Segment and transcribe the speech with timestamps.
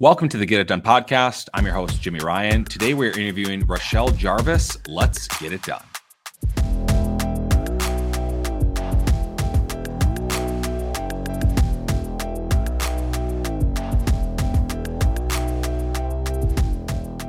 [0.00, 1.48] Welcome to the Get It Done podcast.
[1.52, 2.64] I'm your host, Jimmy Ryan.
[2.64, 4.78] Today we're interviewing Rochelle Jarvis.
[4.86, 5.82] Let's get it done.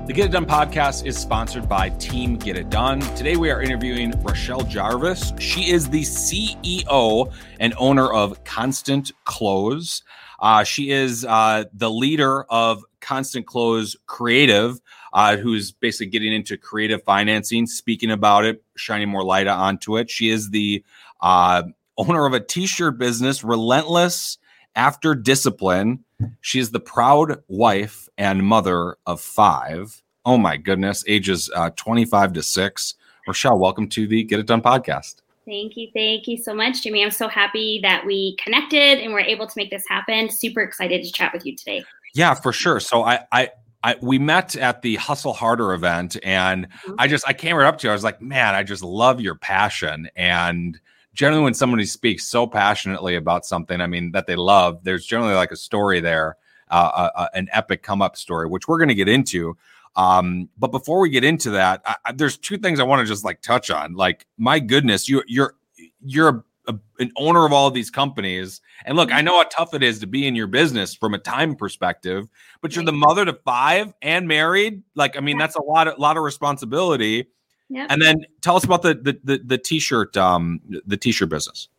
[0.06, 3.00] The Get It Done podcast is sponsored by Team Get It Done.
[3.16, 5.34] Today we are interviewing Rochelle Jarvis.
[5.40, 10.04] She is the CEO and owner of Constant Close.
[10.42, 14.80] Uh, she is uh, the leader of Constant Close Creative,
[15.14, 20.10] uh, who's basically getting into creative financing, speaking about it, shining more light onto it.
[20.10, 20.84] She is the
[21.22, 21.64] uh,
[21.98, 24.38] owner of a t-shirt business, Relentless
[24.76, 26.04] After Discipline.
[26.42, 30.02] She is the proud wife and mother of five.
[30.26, 32.96] Oh my goodness, ages uh, 25 to six.
[33.28, 35.16] Rochelle, welcome to the Get It Done podcast.
[35.50, 35.90] Thank you.
[35.96, 37.04] Thank you so much, Jimmy.
[37.04, 40.30] I'm so happy that we connected and we're able to make this happen.
[40.30, 41.84] Super excited to chat with you today.
[42.14, 42.80] Yeah, for sure.
[42.80, 43.50] So I, I,
[43.84, 46.94] I we met at the Hustle Harder event, and mm-hmm.
[47.00, 47.92] I just I came right up to you.
[47.92, 50.08] I was like, man, I just love your passion.
[50.16, 50.80] And
[51.16, 55.34] generally, when somebody speaks so passionately about something, I mean that they love, there's generally
[55.34, 56.38] like a story there,
[56.70, 59.58] uh, uh, uh an epic come up story, which we're going to get into.
[59.96, 63.24] Um, but before we get into that, I, there's two things I want to just
[63.24, 63.94] like touch on.
[63.94, 65.56] Like, my goodness, you you're
[66.02, 69.74] you're a, an owner of all of these companies, and look, I know how tough
[69.74, 72.30] it is to be in your business from a time perspective.
[72.62, 74.84] But you're the mother to five and married.
[74.96, 77.28] Like, I mean, that's a lot a lot of responsibility.
[77.70, 77.88] Yep.
[77.90, 81.70] And then tell us about the the the, the t-shirt um the t-shirt business.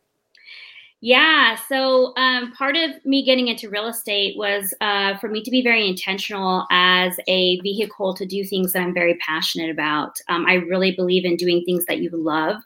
[1.03, 1.57] Yeah.
[1.67, 5.63] So um, part of me getting into real estate was uh, for me to be
[5.63, 10.17] very intentional as a vehicle to do things that I'm very passionate about.
[10.29, 12.57] Um, I really believe in doing things that you love.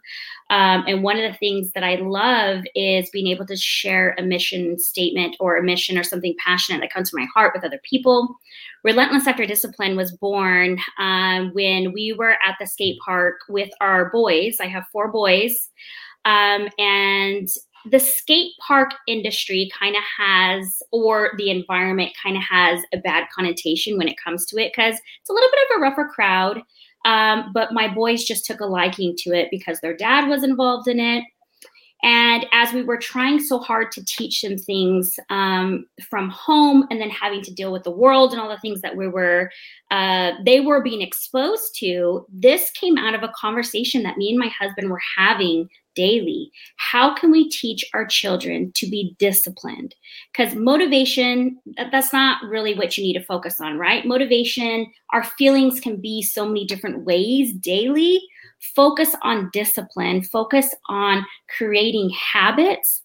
[0.50, 4.22] Um, and one of the things that I love is being able to share a
[4.22, 7.80] mission statement or a mission or something passionate that comes from my heart with other
[7.84, 8.36] people.
[8.82, 14.10] Relentless After Discipline was born um, when we were at the skate park with our
[14.10, 14.56] boys.
[14.60, 15.70] I have four boys.
[16.24, 17.48] Um, and
[17.90, 23.26] the skate park industry kind of has, or the environment kind of has a bad
[23.34, 26.62] connotation when it comes to it because it's a little bit of a rougher crowd.
[27.04, 30.88] Um, but my boys just took a liking to it because their dad was involved
[30.88, 31.24] in it.
[32.04, 37.00] And as we were trying so hard to teach them things um, from home and
[37.00, 39.50] then having to deal with the world and all the things that we were,
[39.90, 44.38] uh, they were being exposed to, this came out of a conversation that me and
[44.38, 46.50] my husband were having daily.
[46.76, 49.94] How can we teach our children to be disciplined?
[50.30, 51.58] Because motivation,
[51.90, 54.04] that's not really what you need to focus on, right?
[54.04, 58.20] Motivation, our feelings can be so many different ways daily.
[58.74, 61.24] Focus on discipline, focus on
[61.56, 63.02] creating habits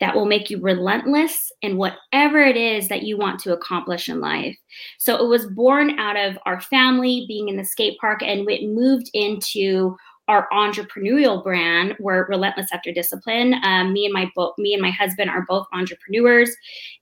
[0.00, 4.20] that will make you relentless in whatever it is that you want to accomplish in
[4.20, 4.56] life.
[4.98, 8.64] So it was born out of our family being in the skate park and it
[8.64, 9.96] moved into
[10.32, 13.54] our entrepreneurial brand we're relentless after discipline.
[13.62, 16.50] Um, me and my both me and my husband are both entrepreneurs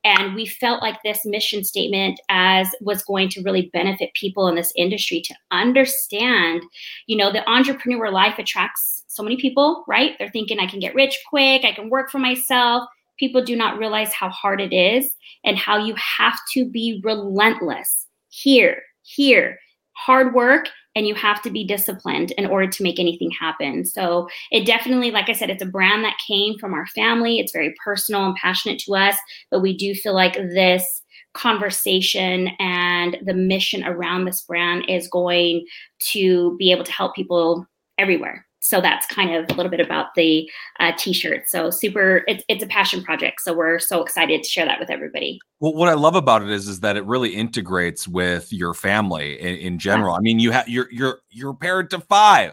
[0.02, 4.56] and we felt like this mission statement as was going to really benefit people in
[4.56, 6.60] this industry to understand
[7.06, 10.16] you know the entrepreneur life attracts so many people right?
[10.18, 12.88] They're thinking i can get rich quick i can work for myself.
[13.16, 15.14] People do not realize how hard it is
[15.44, 19.58] and how you have to be relentless here here.
[19.92, 23.84] Hard work and you have to be disciplined in order to make anything happen.
[23.84, 27.38] So it definitely, like I said, it's a brand that came from our family.
[27.38, 29.16] It's very personal and passionate to us,
[29.50, 31.02] but we do feel like this
[31.32, 35.64] conversation and the mission around this brand is going
[36.10, 37.66] to be able to help people
[37.98, 40.48] everywhere so that's kind of a little bit about the
[40.78, 41.48] uh, t-shirt.
[41.48, 43.40] So super it's, it's a passion project.
[43.40, 45.40] So we're so excited to share that with everybody.
[45.60, 49.40] Well what i love about it is is that it really integrates with your family
[49.40, 50.12] in, in general.
[50.12, 50.18] Yeah.
[50.18, 52.52] i mean you have you're you're you're a parent to five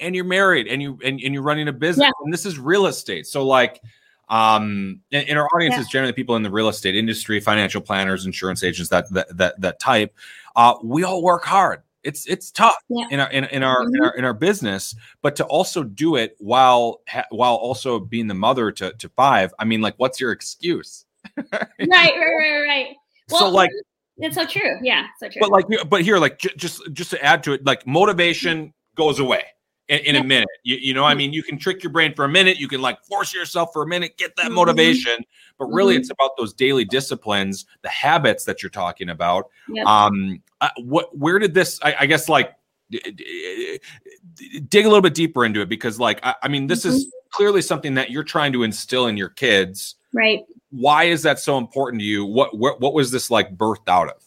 [0.00, 2.24] and you're married and you and, and you're running a business yeah.
[2.24, 3.26] and this is real estate.
[3.26, 3.82] So like
[4.28, 5.80] um in, in our audience yeah.
[5.80, 9.60] is generally people in the real estate industry financial planners insurance agents that that that,
[9.60, 10.14] that type.
[10.54, 13.06] Uh we all work hard it's it's tough yeah.
[13.10, 13.94] in our in, in our, mm-hmm.
[13.94, 18.26] in our in our business but to also do it while ha, while also being
[18.26, 21.04] the mother to, to five i mean like what's your excuse?
[21.36, 22.86] Right right right right.
[23.30, 23.70] Well, so like
[24.18, 24.78] it's so true.
[24.82, 25.40] Yeah so true.
[25.40, 29.18] But like but here like j- just just to add to it like motivation goes
[29.18, 29.44] away
[29.88, 30.20] in, in yeah.
[30.20, 30.48] a minute.
[30.62, 31.18] You, you know, I mm-hmm.
[31.18, 32.58] mean, you can trick your brain for a minute.
[32.58, 34.54] You can like force yourself for a minute, get that mm-hmm.
[34.54, 35.24] motivation.
[35.58, 36.00] But really, mm-hmm.
[36.00, 39.50] it's about those daily disciplines, the habits that you're talking about.
[39.68, 39.86] Yep.
[39.86, 41.80] Um, uh, what, where did this?
[41.82, 42.54] I, I guess like
[42.90, 46.96] dig a little bit deeper into it because, like, I, I mean, this mm-hmm.
[46.96, 49.96] is clearly something that you're trying to instill in your kids.
[50.12, 50.44] Right.
[50.70, 52.24] Why is that so important to you?
[52.24, 54.22] What what what was this like birthed out of?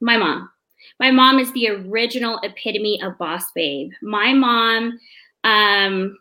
[0.00, 0.50] My mom.
[1.00, 3.90] My mom is the original epitome of boss babe.
[4.02, 5.00] My mom
[5.44, 6.18] um,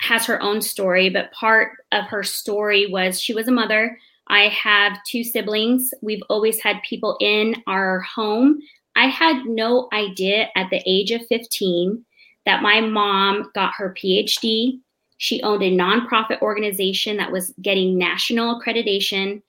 [0.00, 3.98] has her own story, but part of her story was she was a mother.
[4.26, 5.94] I have two siblings.
[6.02, 8.58] We've always had people in our home.
[8.96, 12.04] I had no idea at the age of 15
[12.44, 14.78] that my mom got her PhD.
[15.16, 19.40] She owned a nonprofit organization that was getting national accreditation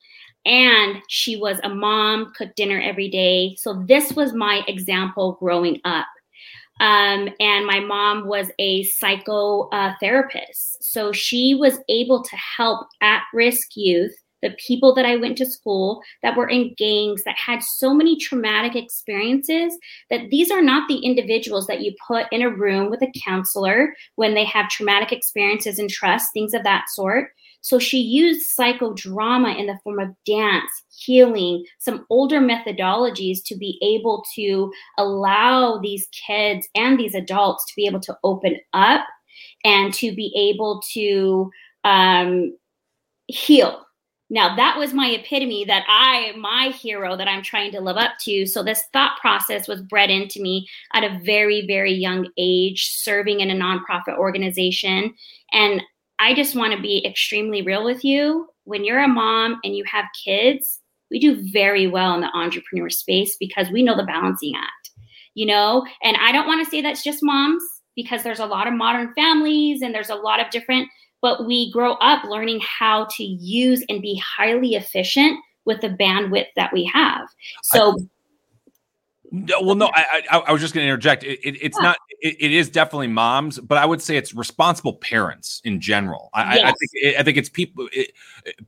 [0.46, 3.56] and she was a mom, cooked dinner every day.
[3.58, 6.08] So this was my example growing up.
[6.80, 10.78] Um, and my mom was a psychotherapist.
[10.80, 15.46] So she was able to help at risk youth, the people that I went to
[15.46, 19.78] school that were in gangs that had so many traumatic experiences
[20.10, 23.94] that these are not the individuals that you put in a room with a counselor
[24.16, 27.32] when they have traumatic experiences and trust, things of that sort.
[27.62, 33.80] So she used psychodrama in the form of dance, healing, some older methodologies to be
[33.82, 39.06] able to allow these kids and these adults to be able to open up
[39.66, 41.52] and to be able to
[41.84, 42.58] um,
[43.28, 43.86] heal.
[44.32, 48.12] Now, that was my epitome that I, my hero that I'm trying to live up
[48.26, 48.46] to.
[48.46, 53.40] So, this thought process was bred into me at a very, very young age, serving
[53.40, 55.16] in a nonprofit organization.
[55.52, 55.82] And
[56.20, 58.48] I just want to be extremely real with you.
[58.66, 60.80] When you're a mom and you have kids,
[61.10, 64.92] we do very well in the entrepreneur space because we know the balancing act,
[65.34, 65.86] you know?
[66.04, 67.64] And I don't want to say that's just moms
[67.96, 70.88] because there's a lot of modern families and there's a lot of different,
[71.22, 76.48] but we grow up learning how to use and be highly efficient with the bandwidth
[76.56, 77.28] that we have.
[77.64, 77.94] So, I-
[79.32, 81.24] well, no, I, I, I was just going to interject.
[81.24, 81.90] It, it, it's yeah.
[81.90, 81.98] not.
[82.22, 86.30] It, it is definitely moms, but I would say it's responsible parents in general.
[86.34, 86.64] I, yes.
[86.64, 87.18] I, I think.
[87.20, 87.90] I think it's people,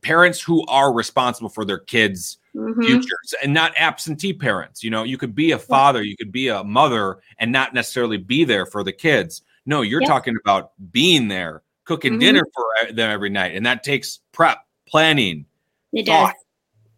[0.01, 2.81] parents who are responsible for their kids' mm-hmm.
[2.81, 4.83] futures, and not absentee parents.
[4.83, 8.17] You know, you could be a father, you could be a mother, and not necessarily
[8.17, 9.41] be there for the kids.
[9.65, 10.09] No, you're yep.
[10.09, 12.19] talking about being there, cooking mm-hmm.
[12.19, 15.45] dinner for them every night, and that takes prep, planning,
[15.93, 16.33] it thought.
[16.33, 16.43] Does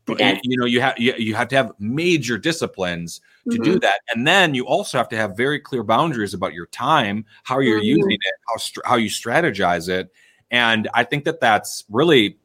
[0.07, 3.63] you know you have you, you have to have major disciplines to mm-hmm.
[3.63, 7.25] do that and then you also have to have very clear boundaries about your time
[7.43, 7.97] how you're mm-hmm.
[7.97, 10.11] using it how how you strategize it
[10.51, 12.37] and i think that that's really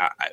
[0.00, 0.30] I,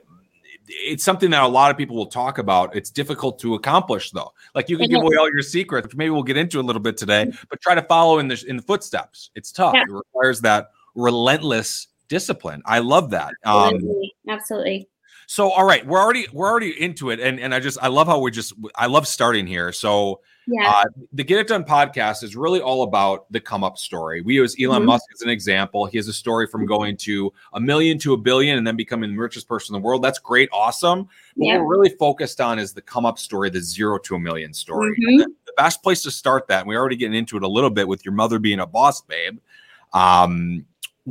[0.70, 2.76] it's something that a lot of people will talk about.
[2.76, 4.34] It's difficult to accomplish though.
[4.54, 6.82] Like you can give away all your secrets, which maybe we'll get into a little
[6.82, 7.44] bit today, mm-hmm.
[7.50, 9.32] but try to follow in the in the footsteps.
[9.36, 9.74] It's tough.
[9.74, 9.84] Yeah.
[9.84, 12.62] It requires that relentless discipline.
[12.66, 13.34] I love that.
[13.46, 14.14] Absolutely.
[14.28, 14.88] Um, Absolutely.
[15.32, 18.08] So all right, we're already we're already into it, and and I just I love
[18.08, 19.72] how we just I love starting here.
[19.72, 20.72] So yeah.
[20.72, 20.84] Uh,
[21.14, 24.22] the Get It Done podcast is really all about the come up story.
[24.22, 24.88] We use Elon mm-hmm.
[24.88, 25.86] Musk as an example.
[25.86, 29.12] He has a story from going to a million to a billion and then becoming
[29.12, 30.04] the richest person in the world.
[30.04, 31.08] That's great, awesome.
[31.36, 31.60] What yeah.
[31.60, 34.94] we're really focused on is the come up story, the zero to a million story.
[34.94, 35.18] Mm-hmm.
[35.18, 37.70] The, the, best place to start that, and we're already getting into it a little
[37.70, 39.38] bit with your mother being a boss babe.
[39.94, 40.66] Um,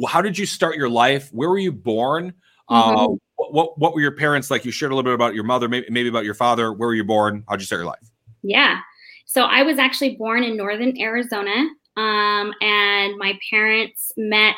[0.09, 1.29] how did you start your life?
[1.33, 2.35] Where were you born?
[2.69, 3.13] Mm-hmm.
[3.13, 4.65] Uh, what, what, were your parents like?
[4.65, 6.73] You shared a little bit about your mother, maybe maybe about your father.
[6.73, 7.45] Where were you born?
[7.49, 8.11] How'd you start your life?
[8.43, 8.81] Yeah,
[9.27, 14.57] so I was actually born in northern Arizona, um, and my parents met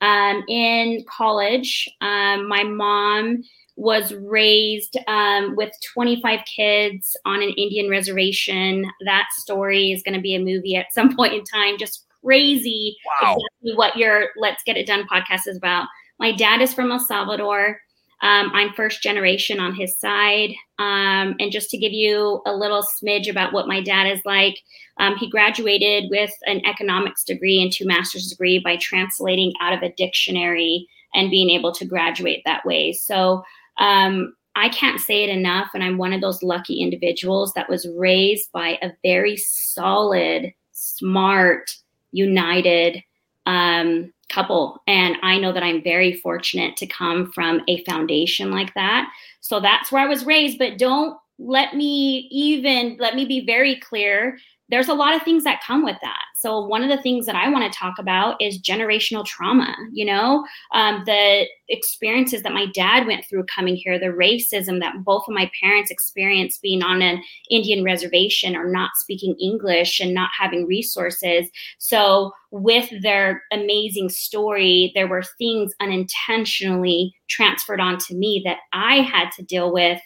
[0.00, 1.88] um, in college.
[2.00, 3.42] Um, my mom
[3.76, 8.86] was raised um, with 25 kids on an Indian reservation.
[9.04, 11.78] That story is going to be a movie at some point in time.
[11.78, 12.96] Just crazy.
[13.22, 13.36] Wow.
[13.36, 15.86] Exactly what your Let's Get It Done podcast is about.
[16.18, 17.80] My dad is from El Salvador.
[18.20, 20.50] Um, I'm first generation on his side.
[20.78, 24.58] Um, and just to give you a little smidge about what my dad is like,
[24.98, 29.82] um, he graduated with an economics degree and two master's degree by translating out of
[29.82, 32.92] a dictionary and being able to graduate that way.
[32.92, 33.42] So
[33.78, 35.70] um, I can't say it enough.
[35.72, 41.70] And I'm one of those lucky individuals that was raised by a very solid, smart,
[42.10, 43.02] united,
[43.48, 44.80] um, couple.
[44.86, 49.10] And I know that I'm very fortunate to come from a foundation like that.
[49.40, 50.58] So that's where I was raised.
[50.58, 54.38] But don't let me even, let me be very clear.
[54.68, 56.24] There's a lot of things that come with that.
[56.40, 59.74] So one of the things that I want to talk about is generational trauma.
[59.92, 65.04] You know, um, the experiences that my dad went through coming here, the racism that
[65.04, 70.14] both of my parents experienced being on an Indian reservation or not speaking English and
[70.14, 71.48] not having resources.
[71.78, 79.30] So with their amazing story, there were things unintentionally transferred onto me that I had
[79.32, 80.00] to deal with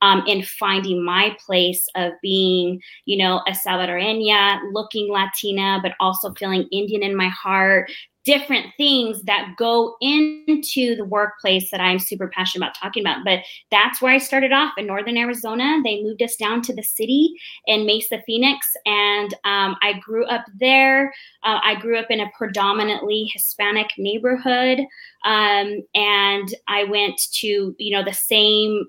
[0.00, 6.32] um, in finding my place of being, you know, a Salvadoreña, looking Latina, but also
[6.34, 7.90] feeling Indian in my heart,
[8.28, 13.24] different things that go into the workplace that I'm super passionate about talking about.
[13.24, 15.80] But that's where I started off in Northern Arizona.
[15.82, 17.32] They moved us down to the city
[17.66, 21.10] in Mesa, Phoenix, and um, I grew up there.
[21.42, 24.80] Uh, I grew up in a predominantly Hispanic neighborhood,
[25.24, 28.84] um, and I went to you know the same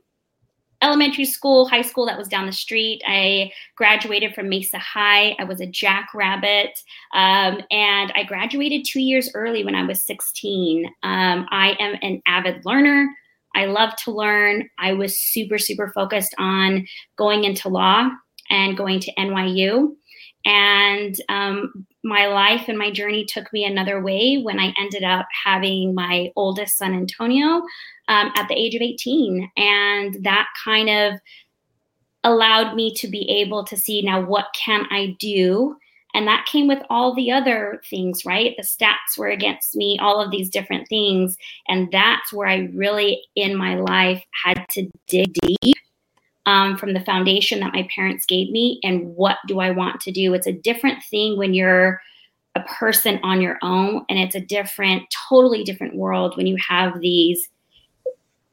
[0.81, 3.01] elementary school, high school that was down the street.
[3.05, 5.35] I graduated from Mesa High.
[5.39, 6.79] I was a jackrabbit.
[7.13, 10.85] Um, and I graduated two years early when I was 16.
[11.03, 13.09] Um, I am an avid learner.
[13.55, 14.69] I love to learn.
[14.77, 18.09] I was super, super focused on going into law
[18.49, 19.95] and going to NYU.
[20.45, 25.27] And um, my life and my journey took me another way when I ended up
[25.43, 27.61] having my oldest son, Antonio,
[28.07, 29.51] um, at the age of 18.
[29.57, 31.19] And that kind of
[32.23, 35.75] allowed me to be able to see now what can I do?
[36.15, 38.55] And that came with all the other things, right?
[38.57, 41.37] The stats were against me, all of these different things.
[41.67, 45.77] And that's where I really, in my life, had to dig deep
[46.45, 50.11] um, from the foundation that my parents gave me and what do I want to
[50.11, 50.33] do.
[50.33, 52.01] It's a different thing when you're
[52.55, 56.99] a person on your own, and it's a different, totally different world when you have
[56.99, 57.47] these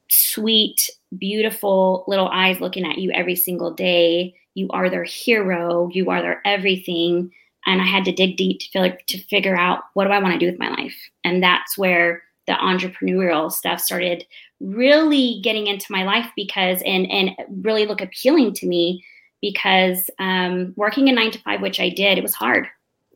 [0.08, 4.34] sweet, beautiful little eyes looking at you every single day.
[4.54, 5.88] You are their hero.
[5.92, 7.30] You are their everything.
[7.66, 10.20] And I had to dig deep to feel like to figure out what do I
[10.20, 10.96] want to do with my life.
[11.24, 14.24] And that's where the entrepreneurial stuff started
[14.60, 17.30] really getting into my life because and and
[17.62, 19.04] really look appealing to me
[19.42, 22.66] because um, working a nine to five, which I did, it was hard.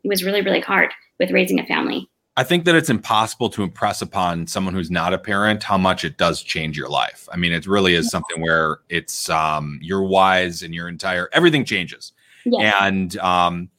[0.03, 2.09] It was really really hard with raising a family.
[2.37, 6.05] I think that it's impossible to impress upon someone who's not a parent how much
[6.05, 7.27] it does change your life.
[7.31, 11.65] I mean, it really is something where it's um, your wise and your entire everything
[11.65, 12.13] changes,
[12.45, 12.85] yeah.
[12.85, 13.69] and um,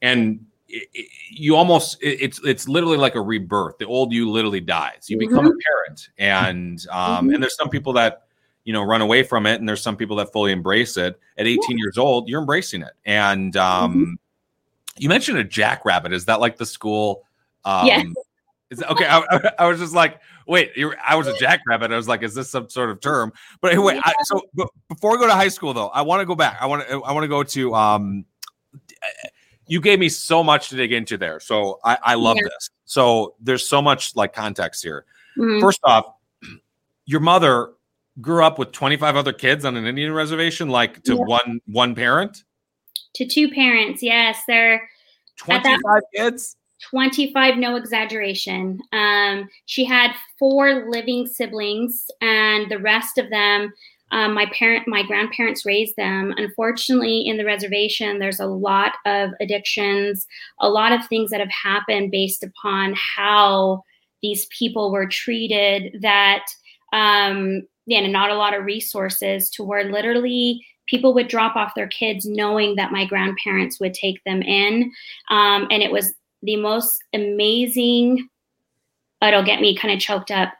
[0.00, 3.78] and it, it, you almost it, it's it's literally like a rebirth.
[3.78, 5.06] The old you literally dies.
[5.08, 5.28] You mm-hmm.
[5.28, 7.34] become a parent, and um, mm-hmm.
[7.34, 8.24] and there's some people that
[8.64, 11.18] you know run away from it, and there's some people that fully embrace it.
[11.36, 11.76] At 18 yeah.
[11.78, 14.12] years old, you're embracing it, and um, mm-hmm.
[14.98, 16.12] you mentioned a jackrabbit.
[16.12, 17.24] Is that like the school?
[17.64, 18.02] Um, yeah.
[18.70, 19.06] Is okay.
[19.06, 19.22] I,
[19.58, 20.72] I, was just like, wait,
[21.02, 21.90] I was a jackrabbit.
[21.90, 23.32] I was like, is this some sort of term?
[23.62, 24.02] But anyway, yeah.
[24.04, 24.42] I, so
[24.88, 26.58] before we go to high school, though, I want to go back.
[26.60, 28.26] I want to, I want to go to, um,
[29.68, 31.40] you gave me so much to dig into there.
[31.40, 32.44] So I, I love yeah.
[32.44, 32.70] this.
[32.84, 35.04] So there's so much like context here.
[35.36, 35.60] Mm-hmm.
[35.60, 36.06] First off,
[37.06, 37.72] your mother
[38.20, 41.22] grew up with 25 other kids on an Indian reservation, like to yeah.
[41.22, 42.44] one, one parent
[43.14, 44.02] to two parents.
[44.02, 44.42] Yes.
[44.46, 44.88] They're
[45.36, 45.80] 25
[46.14, 46.56] kids.
[46.80, 48.80] 25, no exaggeration.
[48.92, 53.72] Um, she had four living siblings, and the rest of them,
[54.10, 56.34] um, my parent, my grandparents raised them.
[56.36, 60.26] Unfortunately, in the reservation, there's a lot of addictions,
[60.60, 63.82] a lot of things that have happened based upon how
[64.22, 66.00] these people were treated.
[66.00, 66.44] That,
[66.92, 71.74] um, yeah, and not a lot of resources to where literally people would drop off
[71.74, 74.90] their kids knowing that my grandparents would take them in.
[75.30, 78.28] Um, and it was the most amazing,
[79.22, 80.54] it'll get me kind of choked up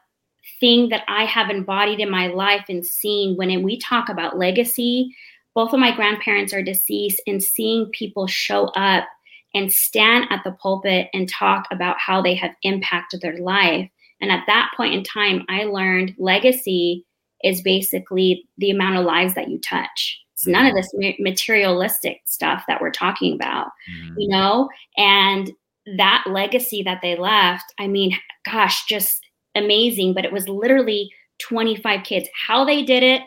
[0.59, 5.15] thing that I have embodied in my life and seen when we talk about legacy.
[5.55, 9.05] Both of my grandparents are deceased, and seeing people show up
[9.53, 13.89] and stand at the pulpit and talk about how they have impacted their life.
[14.21, 17.05] And at that point in time, I learned legacy
[17.43, 20.19] is basically the amount of lives that you touch.
[20.33, 24.13] It's none of this materialistic stuff that we're talking about, mm-hmm.
[24.17, 24.69] you know?
[24.97, 25.51] And
[25.97, 29.25] that legacy that they left, I mean, gosh, just
[29.63, 30.13] amazing.
[30.13, 32.27] But it was literally 25 kids.
[32.33, 33.21] How they did it,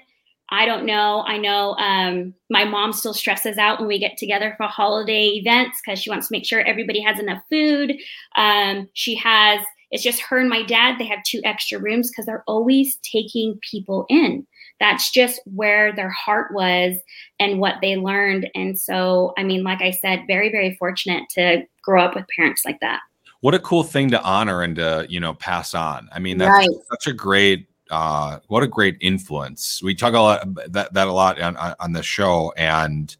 [0.50, 1.24] I don't know.
[1.26, 5.80] I know um, my mom still stresses out when we get together for holiday events
[5.84, 7.94] because she wants to make sure everybody has enough food.
[8.36, 9.60] Um, she has,
[9.90, 10.96] it's just her and my dad.
[10.98, 14.46] They have two extra rooms because they're always taking people in
[14.82, 16.96] that's just where their heart was
[17.38, 18.50] and what they learned.
[18.56, 22.62] And so, I mean, like I said, very, very fortunate to grow up with parents
[22.64, 22.98] like that.
[23.42, 26.08] What a cool thing to honor and to, you know, pass on.
[26.12, 26.68] I mean, that's right.
[26.90, 29.82] such a great uh, what a great influence.
[29.82, 33.14] We talk a lot that, that a lot on, on the show, and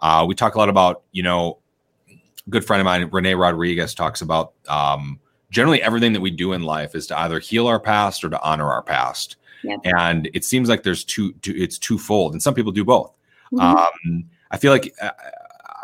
[0.00, 1.58] uh, we talk a lot about you know,
[2.50, 6.62] good friend of mine Renee Rodriguez talks about um, generally everything that we do in
[6.62, 9.36] life is to either heal our past or to honor our past.
[9.84, 13.16] And it seems like there's two, two, it's twofold, and some people do both.
[13.52, 13.60] Mm-hmm.
[13.60, 15.10] Um, I feel like, uh,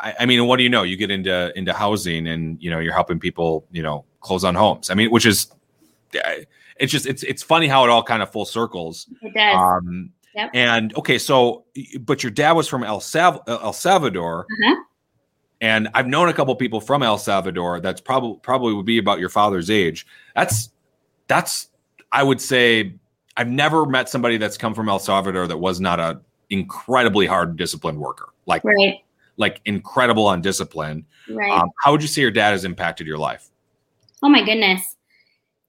[0.03, 0.83] I, I, mean, what do you know?
[0.83, 4.55] You get into into housing, and you know, you're helping people, you know, close on
[4.55, 4.91] homes.
[4.91, 5.53] I mean, which is,
[6.13, 9.07] it's just, it's it's funny how it all kind of full circles.
[9.23, 9.57] It does.
[9.57, 10.51] Um, yep.
[10.53, 11.65] And okay, so,
[12.01, 14.47] but your dad was from El, Sav- El Salvador.
[14.51, 14.75] Uh-huh
[15.63, 17.81] and I've known a couple people from El Salvador.
[17.81, 20.07] That's probably probably would be about your father's age.
[20.35, 20.71] That's
[21.29, 21.69] that's
[22.11, 22.97] I would say
[23.37, 27.57] I've never met somebody that's come from El Salvador that was not a incredibly hard
[27.57, 28.31] disciplined worker.
[28.45, 29.05] Like right.
[29.43, 31.05] Like incredible on discipline.
[31.29, 31.53] Right.
[31.53, 33.51] Um, how would you say your dad has impacted your life?
[34.23, 34.81] Oh my goodness.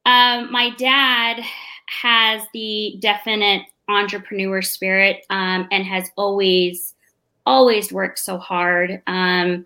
[0.06, 1.44] Um, my dad
[1.88, 6.94] has the definite entrepreneur spirit um, and has always
[7.46, 9.02] always worked so hard.
[9.08, 9.66] Um,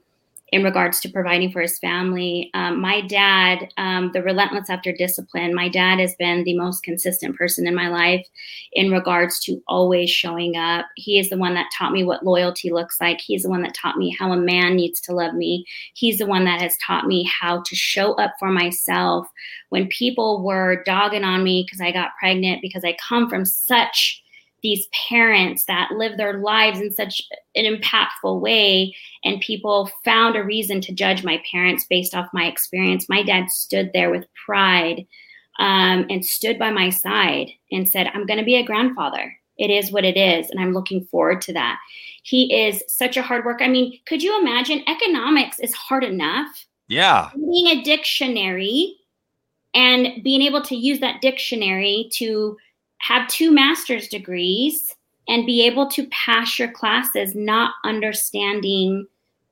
[0.50, 2.50] in regards to providing for his family.
[2.54, 7.36] Um, my dad, um, the relentless after discipline, my dad has been the most consistent
[7.36, 8.25] person in my life
[8.72, 10.86] in regards to always showing up.
[10.96, 13.20] He is the one that taught me what loyalty looks like.
[13.20, 15.66] He's the one that taught me how a man needs to love me.
[15.94, 19.27] He's the one that has taught me how to show up for myself
[19.70, 24.24] when people were dogging on me because I got pregnant, because I come from such
[24.68, 27.22] these parents that live their lives in such
[27.56, 28.94] an impactful way
[29.24, 33.08] and people found a reason to judge my parents based off my experience.
[33.08, 35.08] My dad stood there with pride
[35.58, 39.34] um, and stood by my side and said i'm going to be a grandfather.
[39.58, 41.80] It is what it is and i'm looking forward to that.
[42.24, 43.64] He is such a hard worker.
[43.64, 44.84] I mean could you imagine?
[44.86, 46.66] Economics is hard enough.
[46.90, 47.30] Yeah.
[47.34, 48.98] Being a dictionary
[49.74, 52.58] and being able to use that dictionary to
[53.00, 54.96] have two master's degrees
[55.27, 59.06] and be able to pass your classes not understanding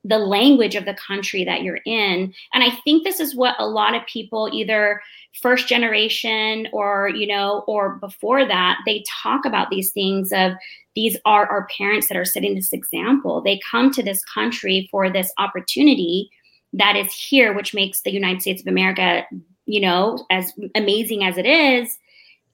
[0.04, 2.34] the language of the country that you're in.
[2.54, 5.02] And i think this is what a lot of people either
[5.42, 10.54] first generation or you know or before that they talk about these things of
[10.96, 13.42] these are our parents that are setting this example.
[13.42, 16.30] They come to this country for this opportunity
[16.76, 19.26] that is here which makes the united states of america
[19.66, 21.98] you know as amazing as it is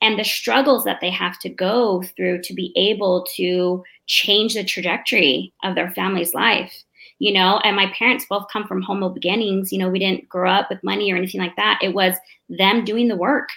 [0.02, 4.64] and the struggles that they have to go through to be able to change the
[4.64, 6.74] trajectory of their family's life.
[7.20, 9.72] You know and my parents both come from humble beginnings.
[9.72, 11.80] You know we didn't grow up with money or anything like that.
[11.82, 12.16] It was
[12.50, 13.50] them doing the work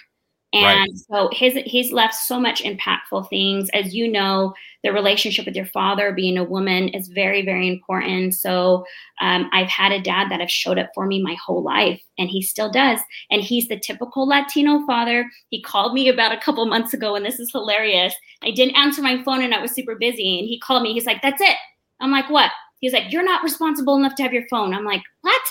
[0.53, 0.89] and right.
[0.95, 3.69] so his he's left so much impactful things.
[3.73, 8.35] As you know the relationship with your father being a woman is very very important.
[8.35, 8.85] So
[9.21, 12.29] um, i've had a dad that have showed up for me my whole life and
[12.29, 12.99] he still does.
[13.29, 15.29] And he's the typical latino father.
[15.49, 18.15] He called me about a couple months ago and this is hilarious.
[18.43, 20.93] I didn't answer my phone and i was super busy and he called me.
[20.93, 21.57] He's like that's it.
[21.99, 22.51] I'm like what?
[22.79, 24.73] He's like you're not responsible enough to have your phone.
[24.73, 25.41] I'm like what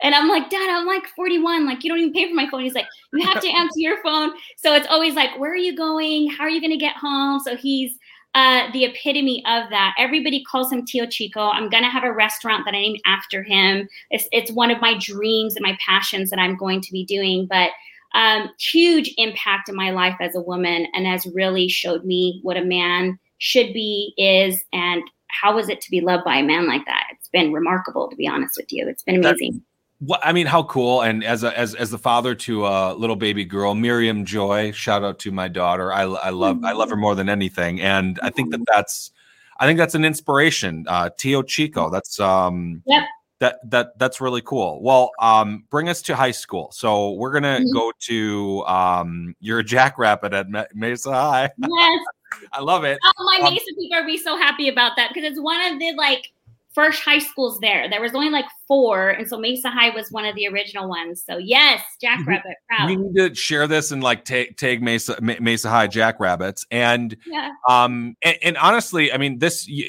[0.00, 1.66] and I'm like, Dad, I'm like 41.
[1.66, 2.62] Like, you don't even pay for my phone.
[2.62, 4.32] He's like, you have to answer your phone.
[4.56, 6.30] So it's always like, where are you going?
[6.30, 7.40] How are you going to get home?
[7.40, 7.98] So he's
[8.34, 9.94] uh, the epitome of that.
[9.98, 11.48] Everybody calls him Tio Chico.
[11.48, 13.88] I'm going to have a restaurant that I named after him.
[14.10, 17.46] It's, it's one of my dreams and my passions that I'm going to be doing.
[17.46, 17.70] But
[18.14, 22.56] um, huge impact in my life as a woman and has really showed me what
[22.56, 26.66] a man should be, is, and how is it to be loved by a man
[26.66, 27.08] like that?
[27.12, 28.88] It's been remarkable, to be honest with you.
[28.88, 29.62] It's been amazing.
[30.00, 31.02] What I mean, how cool!
[31.02, 34.70] And as a, as as the father to a little baby girl, Miriam Joy.
[34.70, 35.92] Shout out to my daughter.
[35.92, 39.10] I I love I love her more than anything, and I think that that's
[39.58, 40.84] I think that's an inspiration.
[40.86, 41.90] Uh, Tio Chico.
[41.90, 42.82] That's um.
[42.86, 43.02] Yep.
[43.40, 44.82] That that that's really cool.
[44.82, 46.70] Well, um, bring us to high school.
[46.72, 47.72] So we're gonna mm-hmm.
[47.72, 51.50] go to um, you're a jackrabbit at Mesa High.
[51.56, 52.00] Yes.
[52.52, 52.98] I love it.
[53.04, 55.78] Oh, my um, Mesa people are be so happy about that because it's one of
[55.78, 56.32] the like
[56.74, 57.88] first high schools there.
[57.88, 61.22] There was only like four, and so Mesa High was one of the original ones.
[61.26, 62.56] So yes, Jackrabbit.
[62.68, 62.88] Proud.
[62.88, 67.50] We need to share this and like take take Mesa Mesa High Jackrabbits, and yeah.
[67.68, 69.66] um and, and honestly, I mean this.
[69.66, 69.86] You,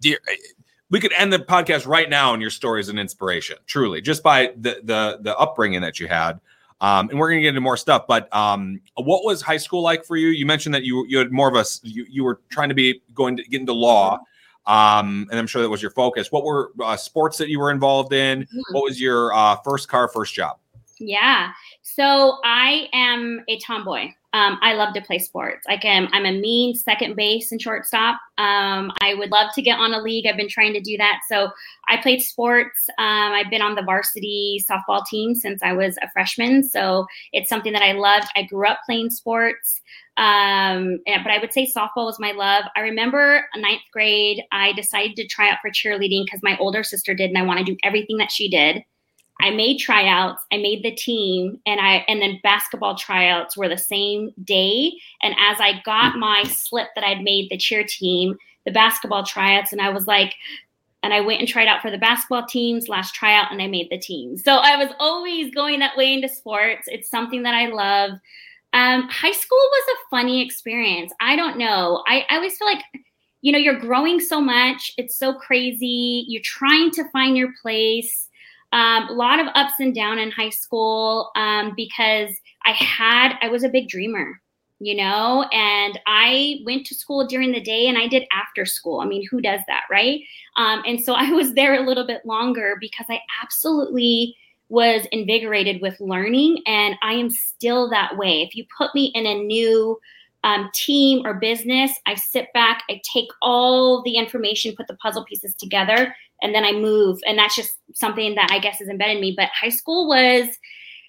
[0.00, 0.16] you,
[0.90, 4.22] we could end the podcast right now, and your story is an inspiration, truly, just
[4.22, 6.40] by the the the upbringing that you had.
[6.80, 8.06] Um, and we're going to get into more stuff.
[8.06, 10.28] But um, what was high school like for you?
[10.28, 13.02] You mentioned that you you had more of a you, you were trying to be
[13.14, 14.20] going to get into law.
[14.66, 16.32] Um, and I'm sure that was your focus.
[16.32, 18.42] What were uh, sports that you were involved in?
[18.42, 18.74] Mm-hmm.
[18.74, 20.58] What was your uh, first car, first job?
[20.98, 21.52] Yeah.
[21.82, 24.12] So I am a tomboy.
[24.32, 25.64] Um, I love to play sports.
[25.66, 26.08] I can.
[26.12, 28.16] I'm a mean second base and shortstop.
[28.36, 30.26] Um, I would love to get on a league.
[30.26, 31.20] I've been trying to do that.
[31.26, 31.50] So
[31.88, 32.86] I played sports.
[32.98, 36.64] Um, I've been on the varsity softball team since I was a freshman.
[36.64, 38.26] So it's something that I loved.
[38.36, 39.80] I grew up playing sports.
[40.16, 42.64] Um, but I would say softball was my love.
[42.74, 47.14] I remember ninth grade, I decided to try out for cheerleading because my older sister
[47.14, 48.82] did, and I want to do everything that she did.
[49.40, 53.76] I made tryouts, I made the team, and I and then basketball tryouts were the
[53.76, 54.92] same day.
[55.22, 59.72] And as I got my slip that I'd made the cheer team, the basketball tryouts,
[59.72, 60.34] and I was like,
[61.02, 63.90] and I went and tried out for the basketball teams last tryout, and I made
[63.90, 64.38] the team.
[64.38, 66.84] So I was always going that way into sports.
[66.86, 68.12] It's something that I love.
[68.76, 71.10] Um, high school was a funny experience.
[71.18, 72.04] I don't know.
[72.06, 72.84] I, I always feel like
[73.46, 74.92] you know, you're growing so much.
[74.98, 76.24] It's so crazy.
[76.26, 78.28] You're trying to find your place.
[78.72, 82.30] Um, a lot of ups and down in high school um, because
[82.64, 84.40] I had, I was a big dreamer,
[84.80, 88.98] you know, and I went to school during the day and I did after school.
[88.98, 90.20] I mean, who does that, right?
[90.56, 94.36] Um, and so I was there a little bit longer because I absolutely
[94.68, 98.42] was invigorated with learning and I am still that way.
[98.42, 99.98] If you put me in a new
[100.44, 105.24] um, team or business, I sit back, I take all the information, put the puzzle
[105.24, 107.18] pieces together, and then I move.
[107.26, 109.34] And that's just something that I guess is embedded in me.
[109.36, 110.48] But high school was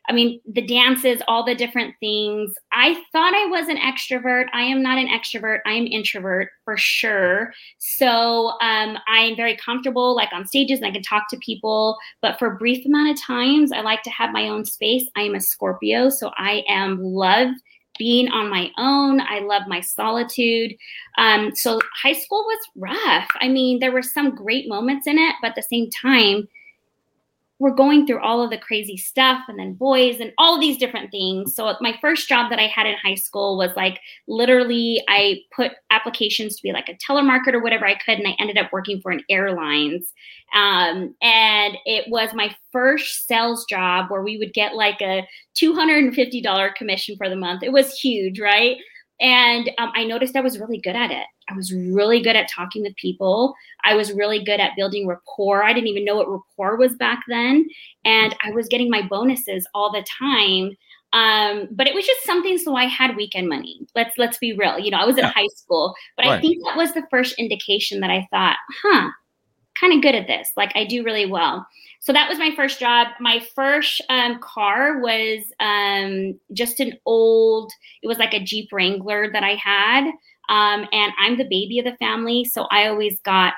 [0.10, 2.54] I mean, the dances, all the different things.
[2.72, 4.46] I thought I was an extrovert.
[4.54, 5.60] I am not an extrovert.
[5.66, 7.54] I am introvert for sure.
[7.78, 11.98] So um, I'm very comfortable, like on stages, and I can talk to people.
[12.22, 15.04] But for a brief amount of times, I like to have my own space.
[15.18, 17.50] I am a Scorpio, so I am love
[17.98, 19.22] being on my own.
[19.22, 20.76] I love my solitude.
[21.18, 23.28] Um, so high school was rough.
[23.42, 26.48] I mean, there were some great moments in it, but at the same time,
[27.60, 31.10] we're going through all of the crazy stuff and then boys and all these different
[31.10, 31.56] things.
[31.56, 35.72] So my first job that I had in high school was like literally I put
[35.90, 39.02] applications to be like a telemarketer or whatever I could, and I ended up working
[39.02, 40.14] for an airlines.
[40.54, 45.28] Um, and it was my first sales job where we would get like a
[45.60, 47.64] $250 commission for the month.
[47.64, 48.78] It was huge, right?
[49.20, 51.26] And um, I noticed I was really good at it.
[51.50, 53.56] I was really good at talking with people.
[53.84, 55.64] I was really good at building rapport.
[55.64, 57.68] I didn't even know what rapport was back then.
[58.06, 60.76] And I was getting my bonuses all the time.
[61.14, 63.80] Um, but it was just something so I had weekend money.
[63.96, 64.78] Let's let's be real.
[64.78, 65.32] You know, I was in yeah.
[65.32, 66.38] high school, but right.
[66.38, 69.10] I think that was the first indication that I thought, huh,
[69.80, 70.50] kind of good at this.
[70.56, 71.68] Like I do really well
[72.00, 73.08] so that was my first job.
[73.20, 79.32] My first um, car was um, just an old, it was like a Jeep Wrangler
[79.32, 80.06] that I had.
[80.50, 82.46] Um, and I'm the baby of the family.
[82.46, 83.56] So I always got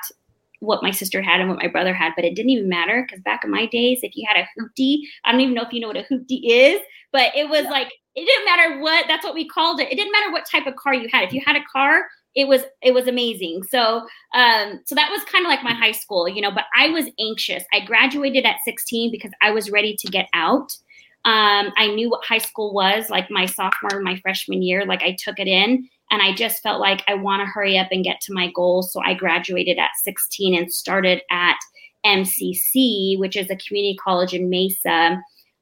[0.58, 3.22] what my sister had and what my brother had, but it didn't even matter because
[3.22, 5.80] back in my days, if you had a hoopty, I don't even know if you
[5.80, 6.80] know what a hoopty is,
[7.12, 9.92] but it was like, it didn't matter what, that's what we called it.
[9.92, 11.22] It didn't matter what type of car you had.
[11.22, 13.62] If you had a car, it was it was amazing.
[13.64, 14.02] So
[14.34, 17.06] um so that was kind of like my high school you know but i was
[17.18, 17.64] anxious.
[17.72, 20.76] I graduated at 16 because i was ready to get out.
[21.24, 25.16] Um i knew what high school was like my sophomore my freshman year like i
[25.18, 28.20] took it in and i just felt like i want to hurry up and get
[28.22, 28.92] to my goals.
[28.92, 31.58] So i graduated at 16 and started at
[32.06, 35.20] mcc which is a community college in mesa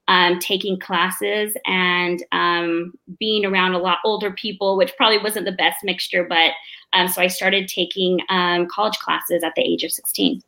[0.09, 5.51] um, taking classes and um, being around a lot older people, which probably wasn't the
[5.51, 6.25] best mixture.
[6.27, 6.51] But
[6.93, 10.41] um, so I started taking um, college classes at the age of 16.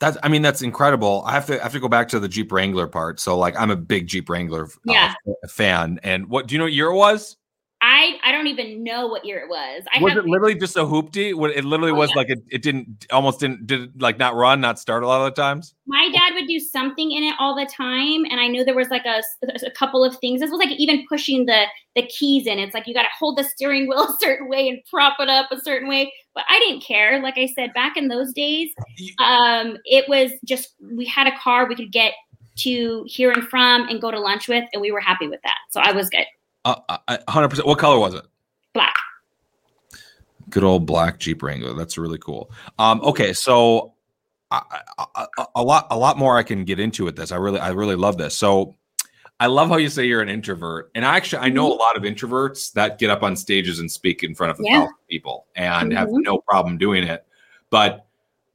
[0.00, 1.22] That's, I mean, that's incredible.
[1.24, 3.18] I have to I have to go back to the Jeep Wrangler part.
[3.18, 5.14] So, like, I'm a big Jeep Wrangler uh, yeah.
[5.48, 5.98] fan.
[6.02, 7.36] And what do you know what year it was?
[7.80, 9.84] I I don't even know what year it was.
[9.94, 11.30] I was it literally just a hoopty?
[11.30, 12.16] It literally oh, was yeah.
[12.16, 15.34] like it, it didn't almost didn't did like not run, not start a lot of
[15.34, 15.74] the times.
[15.86, 19.04] My dad do something in it all the time, and I knew there was like
[19.04, 19.22] a,
[19.64, 20.40] a couple of things.
[20.40, 22.58] This was like even pushing the the keys in.
[22.58, 25.28] It's like you got to hold the steering wheel a certain way and prop it
[25.28, 26.12] up a certain way.
[26.34, 27.22] But I didn't care.
[27.22, 28.70] Like I said, back in those days,
[29.18, 32.14] um, it was just we had a car we could get
[32.58, 35.58] to here and from and go to lunch with, and we were happy with that.
[35.70, 36.26] So I was good.
[36.64, 36.76] Uh,
[37.28, 37.66] hundred percent.
[37.66, 38.24] What color was it?
[38.74, 38.94] Black.
[40.50, 41.74] Good old black Jeep Wrangler.
[41.74, 42.50] That's really cool.
[42.78, 43.94] Um, okay, so
[44.50, 44.62] I,
[45.14, 47.32] I, a lot, a lot more I can get into with this.
[47.32, 48.34] I really, I really love this.
[48.34, 48.74] So
[49.40, 51.80] I love how you say you're an introvert, and I actually I know mm-hmm.
[51.80, 54.88] a lot of introverts that get up on stages and speak in front of yeah.
[55.08, 55.96] people and mm-hmm.
[55.96, 57.24] have no problem doing it.
[57.70, 58.06] But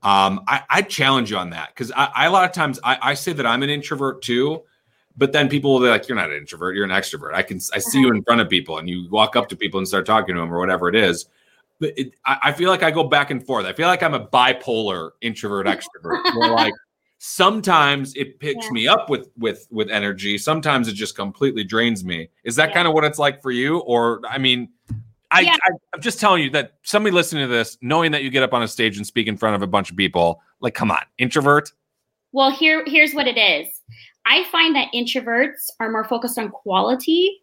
[0.01, 2.97] um, I, I challenge you on that because I, I, a lot of times I,
[3.01, 4.63] I say that I'm an introvert too,
[5.15, 6.75] but then people will be like, "You're not an introvert.
[6.75, 7.33] You're an extrovert.
[7.33, 8.17] I can I see you uh-huh.
[8.17, 10.53] in front of people, and you walk up to people and start talking to them
[10.53, 11.27] or whatever it is."
[11.79, 13.65] But it, I, I, feel like I go back and forth.
[13.65, 16.21] I feel like I'm a bipolar introvert extrovert.
[16.37, 16.73] where like
[17.17, 18.71] sometimes it picks yeah.
[18.71, 20.37] me up with with with energy.
[20.37, 22.29] Sometimes it just completely drains me.
[22.43, 22.75] Is that yeah.
[22.75, 23.79] kind of what it's like for you?
[23.79, 24.69] Or I mean.
[25.35, 25.55] I, yeah.
[25.63, 28.53] I, I'm just telling you that somebody listening to this, knowing that you get up
[28.53, 31.01] on a stage and speak in front of a bunch of people, like, come on,
[31.17, 31.71] introvert.
[32.33, 33.67] Well, here, here's what it is.
[34.25, 37.42] I find that introverts are more focused on quality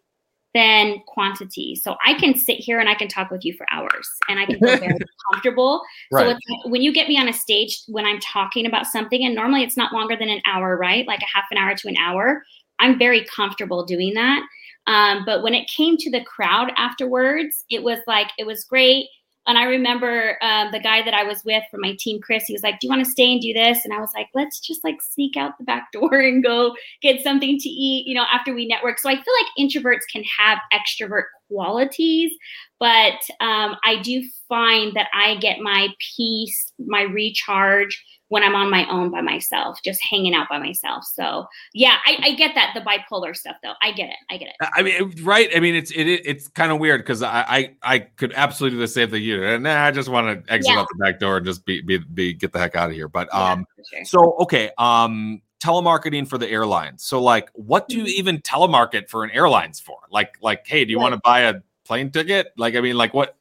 [0.54, 1.76] than quantity.
[1.76, 4.46] So I can sit here and I can talk with you for hours and I
[4.46, 4.98] can feel very
[5.32, 5.82] comfortable.
[6.10, 6.36] Right.
[6.48, 9.62] So when you get me on a stage when I'm talking about something, and normally
[9.62, 11.06] it's not longer than an hour, right?
[11.06, 12.42] Like a half an hour to an hour,
[12.80, 14.42] I'm very comfortable doing that.
[14.86, 19.06] Um, but when it came to the crowd afterwards, it was like, it was great.
[19.46, 22.52] And I remember uh, the guy that I was with from my team, Chris, he
[22.52, 23.84] was like, Do you want to stay and do this?
[23.84, 27.22] And I was like, Let's just like sneak out the back door and go get
[27.22, 28.98] something to eat, you know, after we network.
[28.98, 32.32] So I feel like introverts can have extrovert qualities,
[32.78, 38.70] but um, I do find that I get my peace, my recharge when I'm on
[38.70, 41.04] my own by myself, just hanging out by myself.
[41.04, 43.72] So yeah, I, I, get that the bipolar stuff though.
[43.82, 44.16] I get it.
[44.30, 44.54] I get it.
[44.72, 45.50] I mean, right?
[45.54, 48.80] I mean, it's it, it's kind of weird because I, I I could absolutely do
[48.80, 49.44] the same thing you do.
[49.44, 50.80] And nah, I just want to exit yeah.
[50.80, 53.08] out the back door and just be, be be get the heck out of here.
[53.08, 54.04] But um, sure.
[54.04, 57.04] so okay, um, telemarketing for the airlines.
[57.04, 58.18] So like, what do you mm-hmm.
[58.18, 59.98] even telemarket for an airlines for?
[60.10, 62.52] Like like, hey, do you want to buy a plane ticket?
[62.56, 63.36] Like, I mean, like what?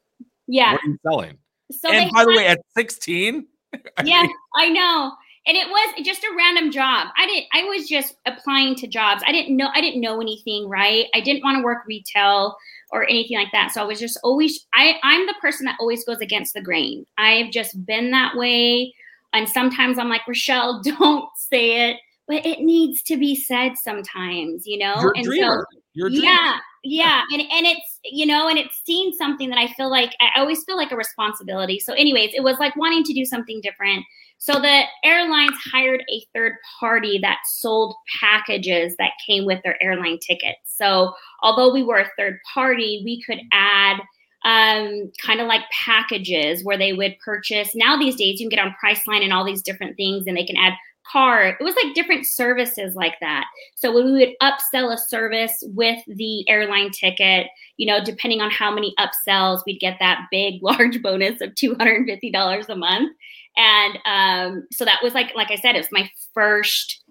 [0.48, 0.74] Yeah.
[0.74, 1.38] What are you selling?
[1.72, 3.46] So and by the way, at 16,
[4.04, 5.14] yeah, I know.
[5.48, 7.08] And it was just a random job.
[7.18, 9.24] I didn't I was just applying to jobs.
[9.26, 11.06] I didn't know I didn't know anything, right?
[11.14, 12.56] I didn't want to work retail
[12.92, 13.72] or anything like that.
[13.72, 17.06] So I was just always I I'm the person that always goes against the grain.
[17.18, 18.94] I've just been that way.
[19.34, 21.98] And sometimes I'm like, Rochelle, don't say it,
[22.30, 24.94] but it needs to be said sometimes, you know?
[25.02, 25.66] You're and dreamer.
[25.72, 27.24] so You're yeah, yeah.
[27.34, 30.64] And and it's, you know, and it's seen something that I feel like I always
[30.64, 31.80] feel like a responsibility.
[31.80, 34.06] So, anyways, it was like wanting to do something different.
[34.38, 40.20] So the airlines hired a third party that sold packages that came with their airline
[40.20, 40.62] tickets.
[40.64, 43.98] So although we were a third party, we could add
[44.46, 47.76] um, kind of like packages where they would purchase.
[47.76, 50.46] Now these days, you can get on Priceline and all these different things, and they
[50.46, 50.74] can add
[51.12, 51.58] car.
[51.60, 53.46] It was like different services like that.
[53.76, 58.52] So when we would upsell a service with the airline ticket, you know, depending on
[58.52, 63.16] how many upsells, we'd get that big, large bonus of $250 a month.
[63.58, 67.04] And um, so that was like, like I said, it was my first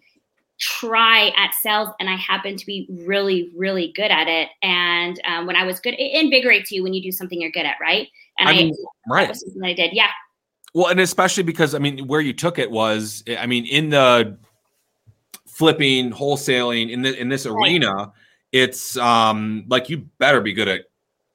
[0.59, 4.49] try at sales and I happened to be really, really good at it.
[4.63, 7.67] And um, when I was good, it invigorates you when you do something you're good
[7.67, 8.09] at, right?
[8.39, 8.75] And I, mean,
[9.11, 9.37] I right.
[9.37, 9.93] something I did.
[9.93, 10.11] Yeah.
[10.79, 14.39] Well, and especially because I mean, where you took it was, I mean, in the
[15.49, 18.13] flipping, wholesaling in the in this arena,
[18.53, 20.83] it's um like you better be good at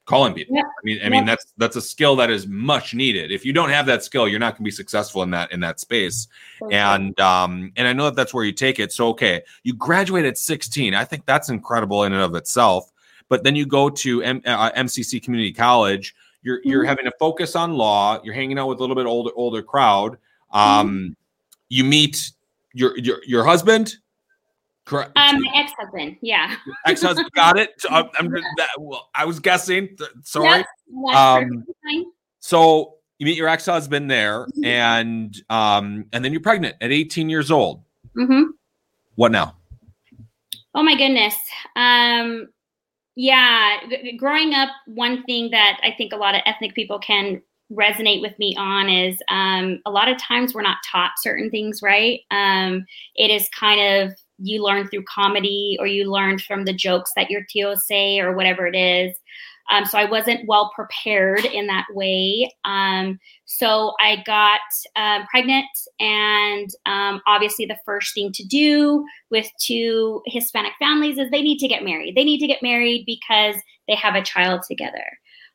[0.06, 0.58] calling people.
[0.58, 3.34] I mean, I mean that's that's a skill that is much needed.
[3.34, 5.60] If you don't have that skill, you're not going to be successful in that in
[5.60, 6.30] that space.
[6.62, 6.78] Okay.
[6.78, 8.94] And um and I know that that's where you take it.
[8.94, 10.96] So okay, you graduate at 16.
[10.96, 12.94] I think that's incredible in and of itself.
[13.28, 16.90] But then you go to M- uh, MCC Community College you're you're mm-hmm.
[16.90, 18.22] having to focus on law.
[18.24, 20.18] You're hanging out with a little bit older older crowd.
[20.52, 21.08] Um, mm-hmm.
[21.70, 22.32] You meet
[22.74, 23.96] your your your husband.
[24.86, 25.12] Correct.
[25.16, 26.18] Um, my ex-husband.
[26.22, 26.58] Yeah.
[26.86, 27.30] ex-husband.
[27.34, 27.70] Got it.
[27.80, 29.98] So I'm, I'm that, well, I was guessing.
[30.24, 30.66] Sorry.
[30.90, 31.66] Yep, um,
[32.42, 34.66] so you meet your ex-husband there, mm-hmm.
[34.66, 37.82] and um, and then you're pregnant at 18 years old.
[38.18, 38.52] Mm-hmm.
[39.16, 39.56] What now?
[40.76, 41.36] Oh my goodness.
[41.76, 42.50] Um,
[43.16, 43.78] yeah,
[44.18, 48.38] growing up, one thing that I think a lot of ethnic people can resonate with
[48.40, 52.22] me on is um, a lot of times we're not taught certain things, right?
[52.32, 57.12] Um, it is kind of you learn through comedy or you learn from the jokes
[57.16, 59.16] that your tios say or whatever it is.
[59.72, 62.52] Um, so I wasn't well prepared in that way.
[62.66, 64.60] Um, so I got
[64.96, 65.66] uh, pregnant,
[66.00, 71.60] and um, obviously, the first thing to do with two Hispanic families is they need
[71.60, 72.16] to get married.
[72.16, 73.56] They need to get married because
[73.88, 75.06] they have a child together.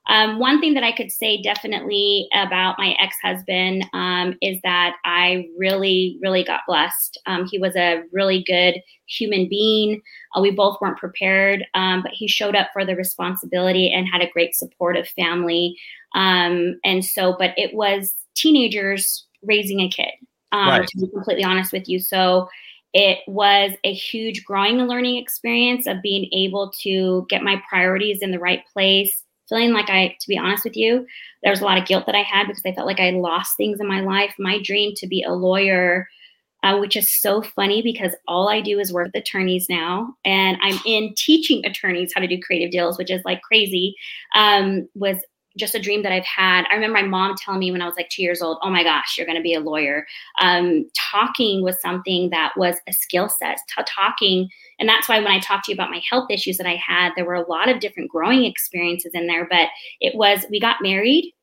[0.09, 4.97] Um, one thing that I could say definitely about my ex husband um, is that
[5.05, 7.21] I really, really got blessed.
[7.27, 10.01] Um, he was a really good human being.
[10.35, 14.23] Uh, we both weren't prepared, um, but he showed up for the responsibility and had
[14.23, 15.77] a great supportive family.
[16.15, 20.13] Um, and so, but it was teenagers raising a kid,
[20.53, 20.89] um, right.
[20.89, 21.99] to be completely honest with you.
[21.99, 22.49] So,
[22.95, 28.23] it was a huge growing and learning experience of being able to get my priorities
[28.23, 31.07] in the right place feeling like I, to be honest with you,
[31.43, 33.57] there was a lot of guilt that I had because I felt like I lost
[33.57, 34.35] things in my life.
[34.39, 36.09] My dream to be a lawyer,
[36.63, 40.59] uh, which is so funny because all I do is work with attorneys now, and
[40.61, 43.95] I'm in teaching attorneys how to do creative deals, which is like crazy.
[44.35, 45.17] Um, was
[45.59, 46.65] just a dream that I've had.
[46.71, 48.83] I remember my mom telling me when I was like two years old, "Oh my
[48.83, 50.07] gosh, you're going to be a lawyer."
[50.41, 53.59] Um, talking was something that was a skill set.
[53.77, 56.67] T- talking, and that's why when I talked to you about my health issues that
[56.67, 59.47] I had, there were a lot of different growing experiences in there.
[59.51, 59.69] But
[60.01, 61.35] it was we got married,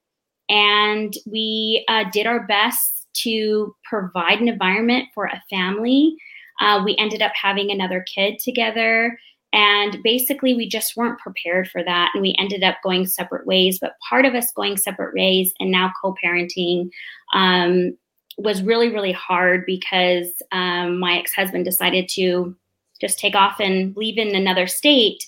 [0.50, 6.16] and we uh, did our best to provide an environment for a family.
[6.62, 9.18] Uh, we ended up having another kid together.
[9.56, 12.12] And basically, we just weren't prepared for that.
[12.14, 13.80] And we ended up going separate ways.
[13.80, 16.90] But part of us going separate ways and now co parenting
[17.34, 17.98] um,
[18.38, 22.54] was really, really hard because um, my ex husband decided to
[23.00, 25.24] just take off and leave in another state,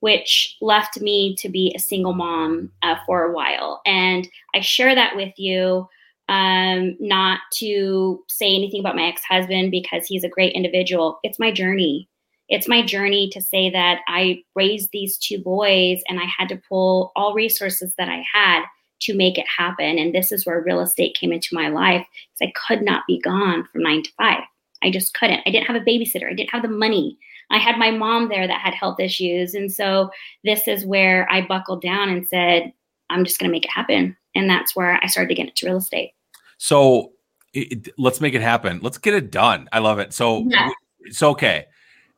[0.00, 3.82] which left me to be a single mom uh, for a while.
[3.84, 5.86] And I share that with you
[6.30, 11.20] um, not to say anything about my ex husband because he's a great individual.
[11.22, 12.08] It's my journey
[12.48, 16.60] it's my journey to say that I raised these two boys and I had to
[16.68, 18.64] pull all resources that I had
[19.00, 19.98] to make it happen.
[19.98, 22.06] And this is where real estate came into my life
[22.38, 24.42] because I could not be gone from nine to five.
[24.82, 25.40] I just couldn't.
[25.46, 26.30] I didn't have a babysitter.
[26.30, 27.18] I didn't have the money.
[27.50, 29.54] I had my mom there that had health issues.
[29.54, 30.10] And so
[30.44, 32.72] this is where I buckled down and said,
[33.10, 34.16] I'm just going to make it happen.
[34.34, 36.12] And that's where I started to get into real estate.
[36.58, 37.12] So
[37.52, 38.80] it, let's make it happen.
[38.82, 39.68] Let's get it done.
[39.72, 40.12] I love it.
[40.12, 40.70] So yeah.
[41.00, 41.66] it's okay.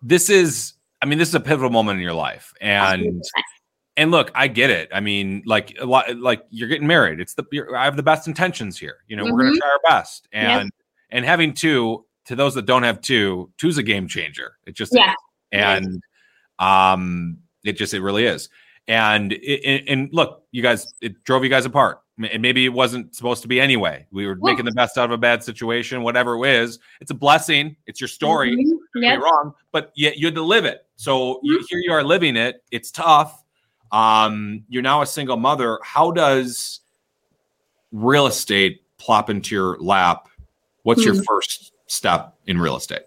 [0.02, 2.52] This is, I mean, this is a pivotal moment in your life.
[2.60, 3.22] And
[3.96, 4.88] and look, I get it.
[4.92, 7.20] I mean, like a lot, like you're getting married.
[7.20, 7.44] It's the
[7.76, 8.98] I have the best intentions here.
[9.08, 9.34] You know, mm-hmm.
[9.34, 10.28] we're gonna try our best.
[10.32, 10.70] And
[11.10, 14.52] and having two, to those that don't have two, two's a game changer.
[14.66, 15.14] It just yeah.
[15.50, 16.02] and
[16.58, 18.48] um it just it really is.
[18.86, 22.00] And it, and look, you guys, it drove you guys apart.
[22.18, 24.06] And maybe it wasn't supposed to be anyway.
[24.10, 26.80] We were well, making the best out of a bad situation, whatever it is.
[27.00, 27.76] It's a blessing.
[27.86, 28.56] It's your story.
[28.56, 29.02] Mm-hmm.
[29.02, 29.20] Yep.
[29.20, 30.86] wrong, but yet you had to live it.
[30.96, 31.46] So mm-hmm.
[31.46, 32.64] you, here you are living it.
[32.72, 33.44] It's tough.
[33.92, 35.78] Um, you're now a single mother.
[35.82, 36.80] How does
[37.92, 40.28] real estate plop into your lap?
[40.82, 41.14] What's mm-hmm.
[41.14, 43.02] your first step in real estate?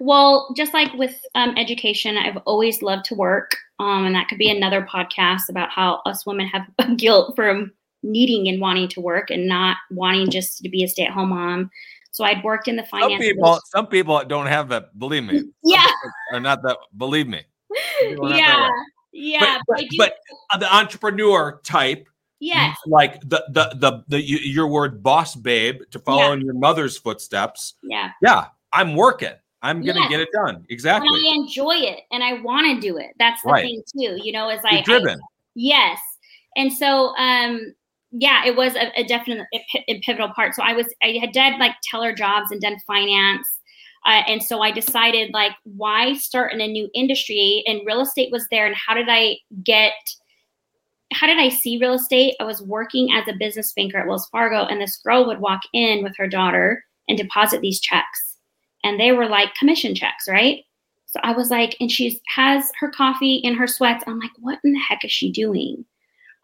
[0.00, 3.56] Well, just like with um, education, I've always loved to work.
[3.78, 6.66] Um, and that could be another podcast about how us women have
[6.96, 11.04] guilt from needing and wanting to work and not wanting just to be a stay
[11.04, 11.70] at home mom.
[12.10, 13.12] So I'd worked in the finance.
[13.12, 14.98] Some people, some people don't have that.
[14.98, 15.42] Believe me.
[15.62, 15.86] Yeah.
[16.32, 16.78] Are not that.
[16.96, 17.42] Believe me.
[18.02, 18.70] Yeah.
[19.12, 19.58] Yeah.
[19.68, 20.12] But, but,
[20.50, 22.08] but the entrepreneur type.
[22.38, 22.78] Yes.
[22.86, 26.32] Like the the the the your word boss babe to follow yeah.
[26.34, 27.74] in your mother's footsteps.
[27.82, 28.12] Yeah.
[28.22, 28.46] Yeah.
[28.72, 29.32] I'm working.
[29.66, 30.08] I'm gonna yeah.
[30.08, 30.64] get it done.
[30.68, 31.08] Exactly.
[31.08, 33.10] And I enjoy it and I want to do it.
[33.18, 33.64] That's the right.
[33.64, 34.20] thing too.
[34.22, 35.18] You know, as like driven.
[35.18, 35.98] I, yes.
[36.56, 37.74] And so um
[38.12, 39.46] yeah, it was a, a definite
[39.88, 40.54] a pivotal part.
[40.54, 43.46] So I was I had done like teller jobs and done finance.
[44.06, 48.30] Uh, and so I decided like why start in a new industry and real estate
[48.30, 49.94] was there and how did I get
[51.12, 52.36] how did I see real estate?
[52.40, 55.62] I was working as a business banker at Wells Fargo and this girl would walk
[55.72, 58.25] in with her daughter and deposit these checks
[58.86, 60.64] and they were like commission checks, right?
[61.06, 64.04] So I was like, and she has her coffee in her sweats.
[64.06, 65.84] I'm like, what in the heck is she doing?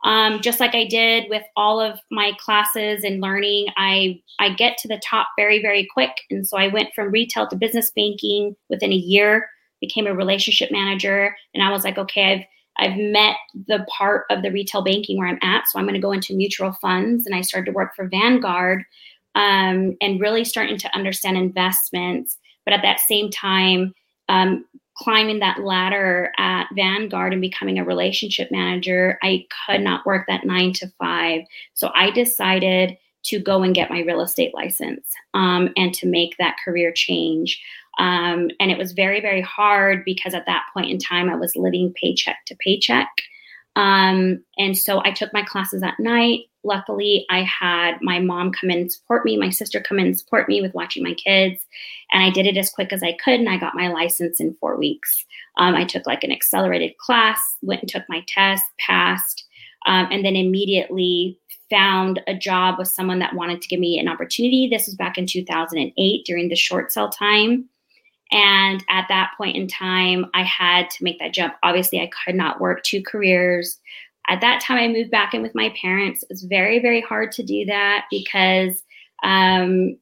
[0.05, 4.77] Um, just like I did with all of my classes and learning, I I get
[4.79, 8.57] to the top very very quick, and so I went from retail to business banking
[8.69, 9.49] within a year.
[9.81, 12.45] Became a relationship manager, and I was like, okay, I've
[12.79, 13.37] I've met
[13.69, 16.35] the part of the retail banking where I'm at, so I'm going to go into
[16.35, 18.83] mutual funds, and I started to work for Vanguard,
[19.35, 22.39] um, and really starting to understand investments.
[22.65, 23.95] But at that same time,
[24.29, 24.65] um,
[24.97, 30.45] climbing that ladder at Vanguard and becoming a relationship manager, I could not work that
[30.45, 31.43] nine to five.
[31.75, 36.37] So I decided to go and get my real estate license um, and to make
[36.39, 37.61] that career change.
[37.99, 41.57] Um, and it was very, very hard because at that point in time, I was
[41.57, 43.09] living paycheck to paycheck.
[43.77, 46.41] Um, and so I took my classes at night.
[46.65, 50.19] Luckily, I had my mom come in and support me, my sister come in and
[50.19, 51.61] support me with watching my kids.
[52.13, 53.41] And I did it as quick as I could.
[53.41, 55.25] And I got my license in four weeks.
[55.59, 59.45] Um, I took like an accelerated class, went and took my test, passed,
[59.87, 64.09] um, and then immediately found a job with someone that wanted to give me an
[64.09, 64.69] opportunity.
[64.71, 67.69] This was back in 2008 during the short sell time.
[68.31, 71.55] And at that point in time, I had to make that jump.
[71.63, 73.79] Obviously, I could not work two careers.
[74.29, 76.23] At that time, I moved back in with my parents.
[76.23, 78.83] It was very, very hard to do that because
[79.23, 79.97] um,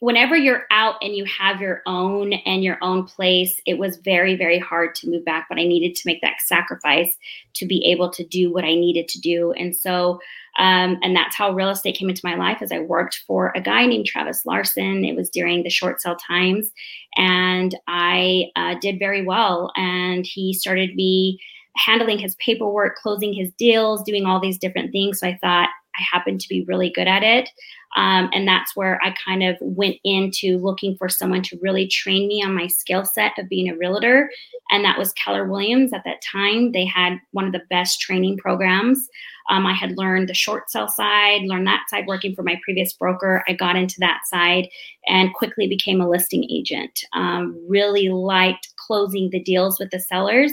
[0.00, 4.36] whenever you're out and you have your own and your own place, it was very,
[4.36, 5.46] very hard to move back.
[5.48, 7.16] But I needed to make that sacrifice
[7.54, 9.52] to be able to do what I needed to do.
[9.52, 10.20] And so
[10.58, 13.60] um, and that's how real estate came into my life as I worked for a
[13.60, 15.04] guy named Travis Larson.
[15.04, 16.70] It was during the short sale times.
[17.16, 19.70] And I uh, did very well.
[19.76, 21.40] And he started me
[21.78, 25.20] handling his paperwork, closing his deals, doing all these different things.
[25.20, 27.50] So I thought I happened to be really good at it.
[27.96, 32.28] Um, and that's where I kind of went into looking for someone to really train
[32.28, 34.30] me on my skill set of being a realtor.
[34.70, 36.72] And that was Keller Williams at that time.
[36.72, 39.08] They had one of the best training programs.
[39.50, 42.92] Um, I had learned the short sale side, learned that side working for my previous
[42.92, 43.42] broker.
[43.48, 44.68] I got into that side
[45.06, 47.00] and quickly became a listing agent.
[47.14, 50.52] Um, really liked closing the deals with the sellers.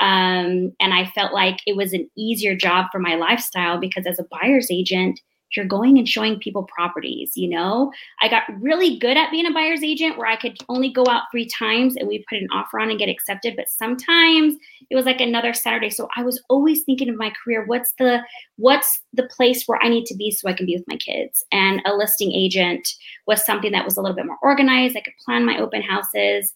[0.00, 4.18] Um, and I felt like it was an easier job for my lifestyle because as
[4.18, 5.20] a buyer's agent,
[5.56, 7.90] you're going and showing people properties, you know?
[8.20, 11.22] I got really good at being a buyer's agent where I could only go out
[11.30, 13.54] three times and we put an offer on and get accepted.
[13.56, 14.54] But sometimes
[14.90, 15.90] it was like another Saturday.
[15.90, 18.20] So I was always thinking of my career, what's the
[18.56, 21.44] what's the place where I need to be so I can be with my kids?
[21.50, 22.86] And a listing agent
[23.26, 24.96] was something that was a little bit more organized.
[24.96, 26.52] I could plan my open houses.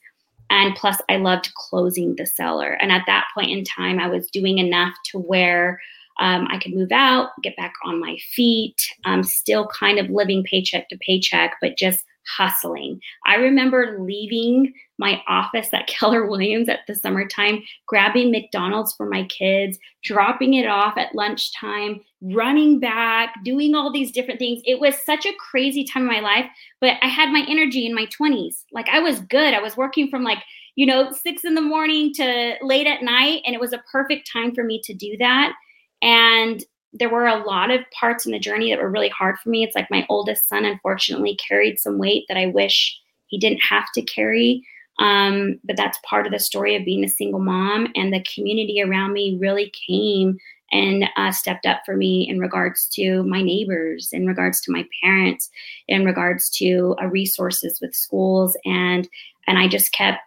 [0.50, 2.72] And plus, I loved closing the seller.
[2.72, 5.80] And at that point in time, I was doing enough to where
[6.20, 10.44] um, I could move out, get back on my feet, um, still kind of living
[10.44, 12.04] paycheck to paycheck, but just
[12.36, 13.00] hustling.
[13.26, 19.24] I remember leaving my office at Keller Williams at the summertime, grabbing McDonald's for my
[19.24, 24.62] kids, dropping it off at lunchtime, running back, doing all these different things.
[24.64, 26.46] It was such a crazy time in my life,
[26.80, 28.64] but I had my energy in my 20s.
[28.72, 29.54] Like I was good.
[29.54, 30.38] I was working from like,
[30.74, 34.30] you know, six in the morning to late at night, and it was a perfect
[34.32, 35.52] time for me to do that.
[36.00, 39.48] And there were a lot of parts in the journey that were really hard for
[39.48, 39.64] me.
[39.64, 43.86] It's like my oldest son, unfortunately, carried some weight that I wish he didn't have
[43.94, 44.62] to carry.
[44.98, 47.88] Um, but that's part of the story of being a single mom.
[47.96, 50.38] And the community around me really came
[50.70, 54.86] and uh, stepped up for me in regards to my neighbors, in regards to my
[55.02, 55.50] parents,
[55.86, 59.08] in regards to uh, resources with schools, and
[59.46, 60.20] and I just kept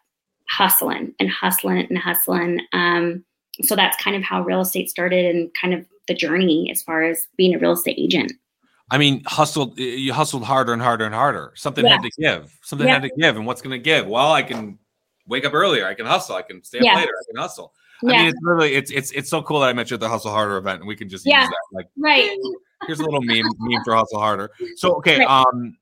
[0.50, 2.62] hustling and hustling and hustling.
[2.74, 3.26] Um,
[3.64, 7.04] so that's kind of how real estate started, and kind of the journey as far
[7.04, 8.32] as being a real estate agent.
[8.92, 9.80] I mean, hustled.
[9.80, 11.54] You hustled harder and harder and harder.
[11.56, 11.94] Something yeah.
[11.94, 12.58] had to give.
[12.62, 12.94] Something yeah.
[12.94, 13.36] had to give.
[13.36, 14.06] And what's going to give?
[14.06, 14.78] Well, I can
[15.28, 15.88] wake up earlier.
[15.88, 16.36] I can hustle.
[16.36, 16.96] I can stay up yeah.
[16.96, 17.10] later.
[17.10, 17.74] I can hustle.
[18.04, 20.10] I mean, it's really it's it's it's so cool that I met you at the
[20.10, 21.54] Hustle Harder event, and we can just use that.
[21.72, 22.38] Like, right.
[22.88, 24.52] Here's a little meme meme for Hustle Harder.
[24.76, 25.46] So, okay, right.
[25.48, 25.78] um,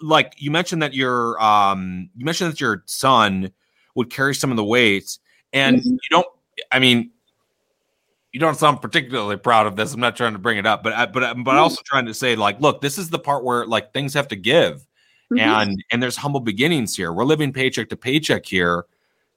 [0.00, 3.52] like you mentioned that your um, you mentioned that your son
[3.94, 5.20] would carry some of the weights,
[5.52, 5.90] and mm-hmm.
[5.90, 6.26] you don't.
[6.70, 7.11] I mean,
[8.32, 9.92] you don't sound particularly proud of this.
[9.92, 11.58] I'm not trying to bring it up, but I, but but mm-hmm.
[11.58, 14.36] also trying to say like, look, this is the part where like things have to
[14.36, 14.86] give,
[15.32, 15.38] mm-hmm.
[15.38, 17.12] and and there's humble beginnings here.
[17.12, 18.86] We're living paycheck to paycheck here.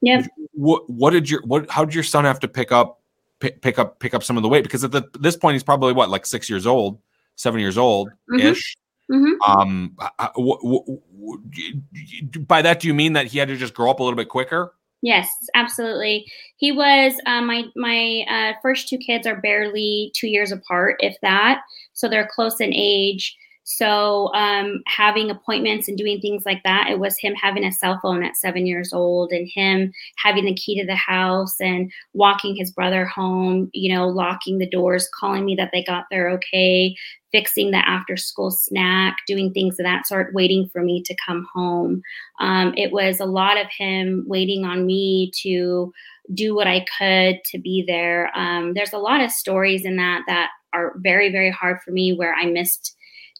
[0.01, 0.25] Yeah.
[0.53, 3.01] What what did your what how did your son have to pick up
[3.39, 4.63] pick, pick up pick up some of the weight?
[4.63, 6.99] Because at the, this point he's probably what like six years old,
[7.35, 8.77] seven years old ish.
[9.11, 9.25] Mm-hmm.
[9.25, 9.51] mm-hmm.
[9.51, 9.95] Um,
[10.35, 13.99] w- w- w- by that do you mean that he had to just grow up
[13.99, 14.73] a little bit quicker?
[15.01, 16.25] Yes, absolutely.
[16.57, 21.15] He was uh, my my uh, first two kids are barely two years apart, if
[21.21, 21.61] that.
[21.93, 23.37] So they're close in age.
[23.67, 27.99] So um, having appointments and doing things like that, it was him having a cell
[27.99, 29.91] phone at seven years old and him
[30.23, 34.69] having the key to the house and walking his brother home, you know, locking the
[34.69, 36.95] doors, calling me that they got there okay,
[37.31, 41.47] fixing the after school snack, doing things of that sort, waiting for me to come
[41.51, 42.03] home.
[42.39, 45.91] Um, it was a lot of him waiting on me to
[46.35, 48.31] do what I could to be there.
[48.37, 52.13] Um, there's a lot of stories in that that are very, very hard for me
[52.13, 52.95] where I missed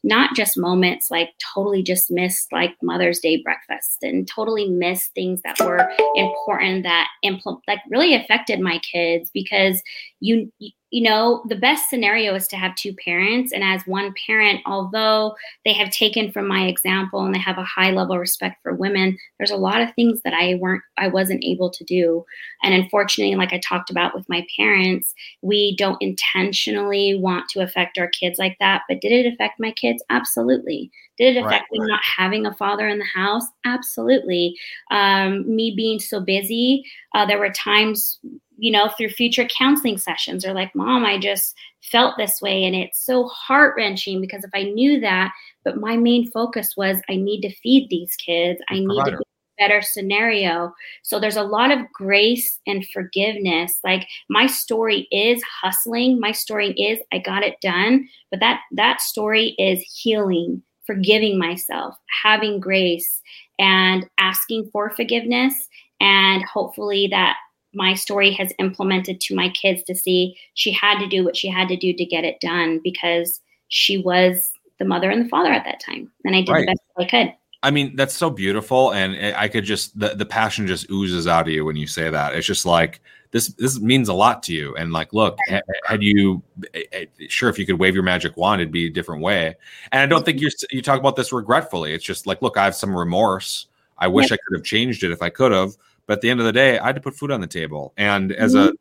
[0.06, 5.42] not just moments like totally just missed like Mother's Day breakfast and totally missed things
[5.44, 9.82] that were important that impl- like really affected my kids because
[10.20, 10.52] you
[10.96, 13.52] you know, the best scenario is to have two parents.
[13.52, 15.36] And as one parent, although
[15.66, 18.74] they have taken from my example and they have a high level of respect for
[18.74, 22.26] women, there's a lot of things that I weren't, I wasn't able to do.
[22.64, 27.98] And unfortunately, like I talked about with my parents, we don't intentionally want to affect
[27.98, 28.84] our kids like that.
[28.88, 30.02] But did it affect my kids?
[30.10, 30.92] Absolutely.
[31.18, 31.90] Did it affect right, me right.
[31.90, 33.46] not having a father in the house?
[33.66, 34.58] Absolutely.
[34.92, 38.20] Um, me being so busy, uh, there were times
[38.58, 42.64] you know, through future counseling sessions or like, mom, I just felt this way.
[42.64, 46.98] And it's so heart wrenching because if I knew that, but my main focus was
[47.10, 49.12] I need to feed these kids, I need Provider.
[49.12, 50.74] to be a better scenario.
[51.04, 53.80] So there's a lot of grace and forgiveness.
[53.84, 56.20] Like my story is hustling.
[56.20, 61.96] My story is I got it done, but that that story is healing, forgiving myself,
[62.24, 63.22] having grace
[63.60, 65.54] and asking for forgiveness.
[66.00, 67.38] And hopefully that
[67.74, 71.50] my story has implemented to my kids to see she had to do what she
[71.50, 75.52] had to do to get it done because she was the mother and the father
[75.52, 76.12] at that time.
[76.24, 76.62] And i did right.
[76.62, 77.34] the best i could
[77.64, 81.48] i mean that's so beautiful and i could just the, the passion just oozes out
[81.48, 83.02] of you when you say that it's just like
[83.32, 85.38] this this means a lot to you and like look
[85.86, 86.42] had you
[86.74, 89.56] eh, eh, sure if you could wave your magic wand it'd be a different way
[89.92, 92.64] and i don't think you you talk about this regretfully it's just like look i
[92.64, 95.76] have some remorse i wish i could have changed it if i could have
[96.06, 97.94] but at the end of the day, I had to put food on the table.
[97.98, 98.70] And as mm-hmm.
[98.70, 98.78] a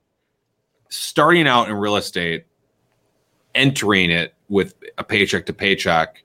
[0.90, 2.44] starting out in real estate,
[3.54, 6.23] entering it with a paycheck to paycheck,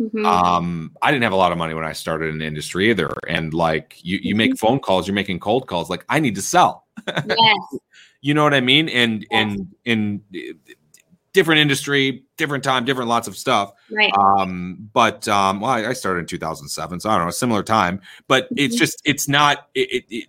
[0.00, 0.26] mm-hmm.
[0.26, 3.12] um, I didn't have a lot of money when I started in the industry either.
[3.28, 4.66] And like you, you make mm-hmm.
[4.66, 5.90] phone calls, you're making cold calls.
[5.90, 6.86] Like I need to sell.
[7.06, 7.58] Yes.
[8.20, 8.88] you know what I mean?
[8.88, 9.56] And yes.
[9.84, 10.54] in in
[11.36, 13.70] different industry, different time, different lots of stuff.
[13.90, 14.10] Right.
[14.18, 17.62] Um, but um, well, I, I started in 2007, so I don't know, a similar
[17.62, 18.00] time.
[18.26, 18.54] But mm-hmm.
[18.58, 19.68] it's just, it's not.
[19.74, 20.28] It, it,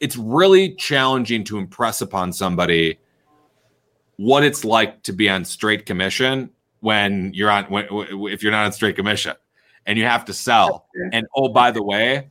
[0.00, 2.98] it's really challenging to impress upon somebody
[4.16, 6.50] what it's like to be on straight commission
[6.80, 7.86] when you're on when,
[8.30, 9.34] if you're not on straight commission
[9.86, 12.30] and you have to sell and oh by the way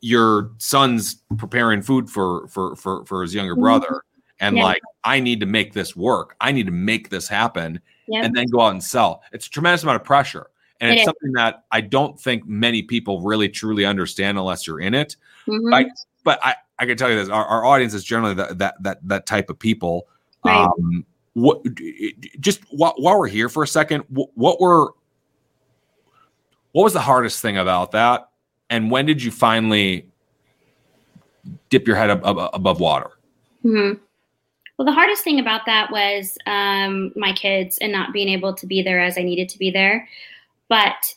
[0.00, 3.62] your son's preparing food for for for for his younger mm-hmm.
[3.62, 4.02] brother
[4.40, 4.64] and yeah.
[4.64, 6.34] like I need to make this work.
[6.40, 8.24] I need to make this happen yep.
[8.24, 9.22] and then go out and sell.
[9.32, 10.46] It's a tremendous amount of pressure.
[10.80, 11.04] And it it's is.
[11.04, 15.16] something that I don't think many people really truly understand unless you're in it.
[15.46, 15.70] Mm-hmm.
[15.70, 15.86] But,
[16.24, 18.98] but I, I can tell you this: our, our audience is generally that that that
[19.06, 20.08] that type of people.
[20.42, 20.64] Right.
[20.64, 21.04] Um,
[21.34, 21.62] what
[22.40, 24.92] just while, while we're here for a second, what, what were
[26.72, 28.28] what was the hardest thing about that,
[28.68, 30.06] and when did you finally
[31.68, 33.10] dip your head up, up, above water?
[33.62, 33.92] hmm
[34.78, 38.66] Well, the hardest thing about that was um, my kids and not being able to
[38.66, 40.08] be there as I needed to be there.
[40.68, 41.14] But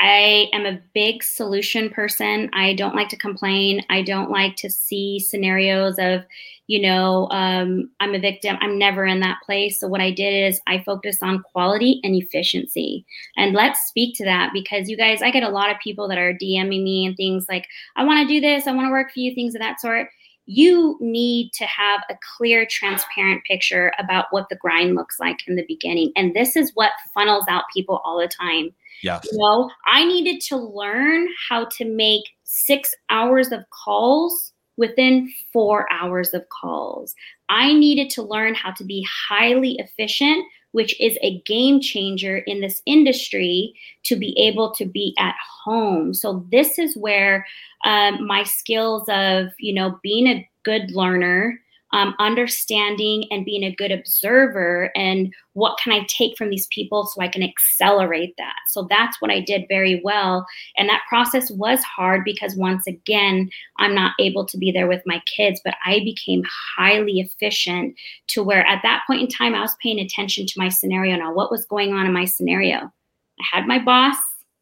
[0.00, 2.48] I am a big solution person.
[2.54, 3.84] I don't like to complain.
[3.90, 6.22] I don't like to see scenarios of,
[6.68, 8.56] you know, um, I'm a victim.
[8.62, 9.78] I'm never in that place.
[9.78, 13.04] So what I did is I focused on quality and efficiency.
[13.36, 16.18] And let's speak to that because you guys, I get a lot of people that
[16.18, 18.66] are DMing me and things like, I want to do this.
[18.66, 20.08] I want to work for you, things of that sort.
[20.46, 25.56] You need to have a clear, transparent picture about what the grind looks like in
[25.56, 26.10] the beginning.
[26.16, 28.72] And this is what funnels out people all the time
[29.02, 29.28] Yes.
[29.30, 35.86] You know, I needed to learn how to make six hours of calls within four
[35.92, 37.14] hours of calls.
[37.48, 42.60] I needed to learn how to be highly efficient, which is a game changer in
[42.60, 43.74] this industry
[44.04, 45.34] to be able to be at
[45.64, 46.14] home.
[46.14, 47.46] So this is where
[47.84, 51.58] um, my skills of, you know, being a good learner,
[51.92, 57.06] um, understanding and being a good observer and what can i take from these people
[57.06, 58.56] so i can accelerate that.
[58.68, 60.46] So that's what i did very well.
[60.76, 65.02] And that process was hard because once again i'm not able to be there with
[65.06, 66.42] my kids but i became
[66.76, 67.94] highly efficient
[68.28, 71.16] to where at that point in time i was paying attention to my scenario.
[71.16, 72.76] Now what was going on in my scenario?
[72.78, 74.16] I had my boss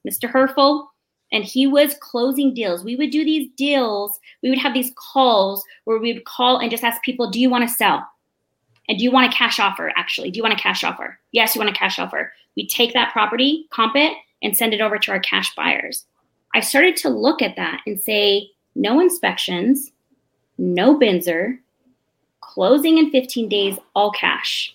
[0.09, 0.87] mr herfel
[1.33, 2.85] and he was closing deals.
[2.85, 4.18] We would do these deals.
[4.43, 7.51] We would have these calls where we would call and just ask people, "Do you
[7.51, 8.07] want to sell?
[8.89, 9.93] And do you want a cash offer?
[9.97, 11.20] Actually, do you want a cash offer?
[11.33, 12.33] Yes, you want a cash offer.
[12.57, 16.07] We take that property, comp it, and send it over to our cash buyers."
[16.55, 19.93] I started to look at that and say, "No inspections,
[20.57, 21.59] no BINSR,
[22.41, 24.74] closing in 15 days, all cash.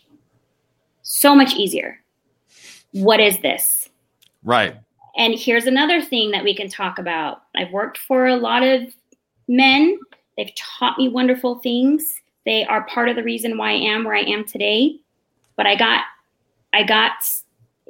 [1.01, 1.99] So much easier.
[2.91, 3.89] What is this?"
[4.43, 4.75] Right.
[5.15, 7.43] And here's another thing that we can talk about.
[7.55, 8.93] I've worked for a lot of
[9.47, 9.99] men.
[10.37, 12.21] They've taught me wonderful things.
[12.45, 14.99] They are part of the reason why I am where I am today.
[15.55, 16.03] But I got
[16.73, 17.11] I got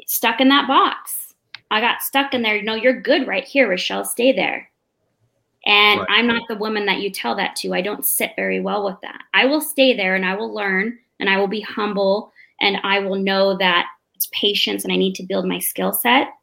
[0.05, 1.33] stuck in that box.
[1.71, 2.61] I got stuck in there.
[2.61, 4.03] No, you're good right here, Rochelle.
[4.03, 4.69] Stay there.
[5.65, 6.09] And right.
[6.09, 7.73] I'm not the woman that you tell that to.
[7.73, 9.23] I don't sit very well with that.
[9.33, 12.99] I will stay there and I will learn and I will be humble and I
[12.99, 16.33] will know that it's patience and I need to build my skill set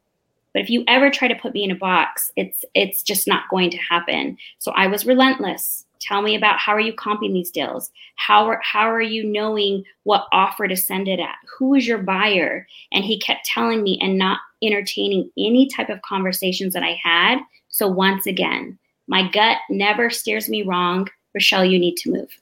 [0.53, 3.49] but if you ever try to put me in a box, it's it's just not
[3.49, 4.37] going to happen.
[4.59, 5.85] So I was relentless.
[5.99, 7.91] Tell me about how are you comping these deals?
[8.15, 11.35] How are how are you knowing what offer to send it at?
[11.57, 12.67] Who is your buyer?
[12.91, 17.39] And he kept telling me and not entertaining any type of conversations that I had.
[17.69, 18.77] So once again,
[19.07, 21.07] my gut never steers me wrong.
[21.33, 22.40] Rochelle, you need to move.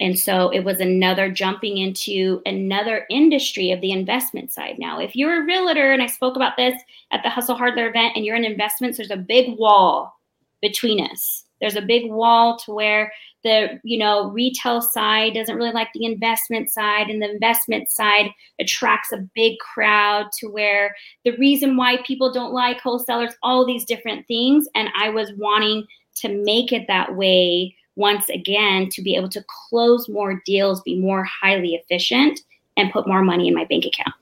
[0.00, 4.76] And so it was another jumping into another industry of the investment side.
[4.78, 6.80] Now, if you're a realtor, and I spoke about this
[7.12, 10.18] at the Hustle Harder event, and you're in investments, there's a big wall
[10.60, 11.44] between us.
[11.60, 13.12] There's a big wall to where
[13.44, 18.30] the you know retail side doesn't really like the investment side, and the investment side
[18.58, 23.84] attracts a big crowd to where the reason why people don't like wholesalers, all these
[23.84, 24.66] different things.
[24.74, 25.86] And I was wanting
[26.16, 30.98] to make it that way once again to be able to close more deals, be
[30.98, 32.40] more highly efficient,
[32.76, 34.14] and put more money in my bank account.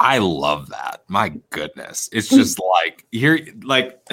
[0.00, 1.02] I love that.
[1.08, 2.08] My goodness.
[2.12, 2.36] It's mm.
[2.36, 4.06] just like here like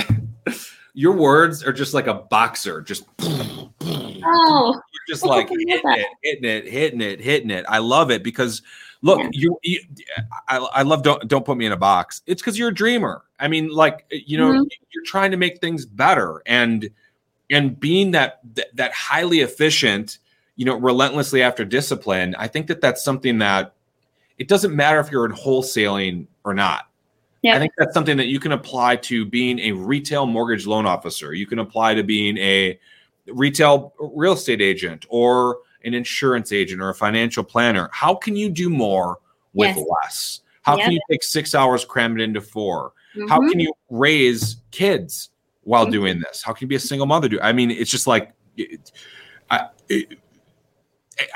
[0.93, 6.45] your words are just like a boxer, just oh, you're just like hitting it, hitting
[6.45, 7.65] it, hitting it, hitting it.
[7.67, 8.61] I love it because
[9.01, 9.29] look, yeah.
[9.31, 9.81] you, you,
[10.47, 12.21] I, I love don't don't put me in a box.
[12.25, 13.23] It's because you're a dreamer.
[13.39, 14.63] I mean, like you know, mm-hmm.
[14.93, 16.89] you're trying to make things better, and
[17.51, 20.17] and being that, that that highly efficient
[20.55, 23.73] you know relentlessly after discipline i think that that's something that
[24.37, 26.89] it doesn't matter if you're in wholesaling or not
[27.41, 27.55] yeah.
[27.55, 31.33] i think that's something that you can apply to being a retail mortgage loan officer
[31.33, 32.79] you can apply to being a
[33.27, 38.49] retail real estate agent or an insurance agent or a financial planner how can you
[38.49, 39.19] do more
[39.53, 39.85] with yes.
[40.01, 40.85] less how yep.
[40.85, 43.27] can you take six hours cram it into 4 mm-hmm.
[43.27, 45.30] how can you raise kids
[45.63, 45.91] while mm-hmm.
[45.91, 46.41] doing this?
[46.43, 47.27] How can you be a single mother?
[47.27, 48.91] Do I mean it's just like it,
[49.49, 50.17] I it,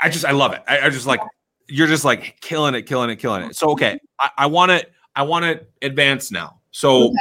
[0.02, 0.62] I just I love it.
[0.66, 1.20] I, I, just like
[1.68, 3.56] you're just like killing it, killing it, killing it.
[3.56, 3.98] So okay,
[4.36, 6.60] I want to I want to advance now.
[6.70, 7.16] So okay.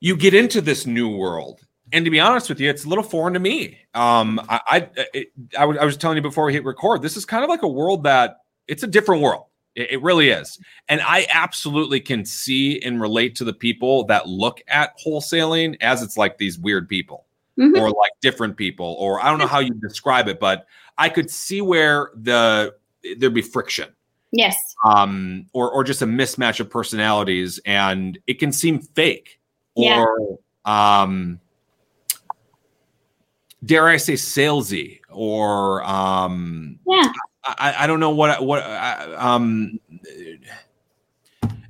[0.00, 1.60] you get into this new world
[1.92, 3.78] and to be honest with you, it's a little foreign to me.
[3.94, 7.16] Um, I I, it, I, w- I was telling you before we hit record, this
[7.16, 9.46] is kind of like a world that it's a different world.
[9.74, 10.58] It, it, really is,
[10.88, 16.02] and I absolutely can see and relate to the people that look at wholesaling as
[16.02, 17.26] it's like these weird people
[17.58, 17.76] mm-hmm.
[17.76, 20.66] or like different people, or I don't know how you describe it, but
[20.96, 22.74] I could see where the
[23.18, 23.90] there'd be friction.
[24.32, 24.56] Yes.
[24.84, 29.40] Um, or or just a mismatch of personalities, and it can seem fake.
[29.76, 30.04] Yeah.
[30.04, 31.40] Or um
[33.64, 37.10] dare I say salesy or um yeah
[37.58, 39.80] I, I don't know what what uh, um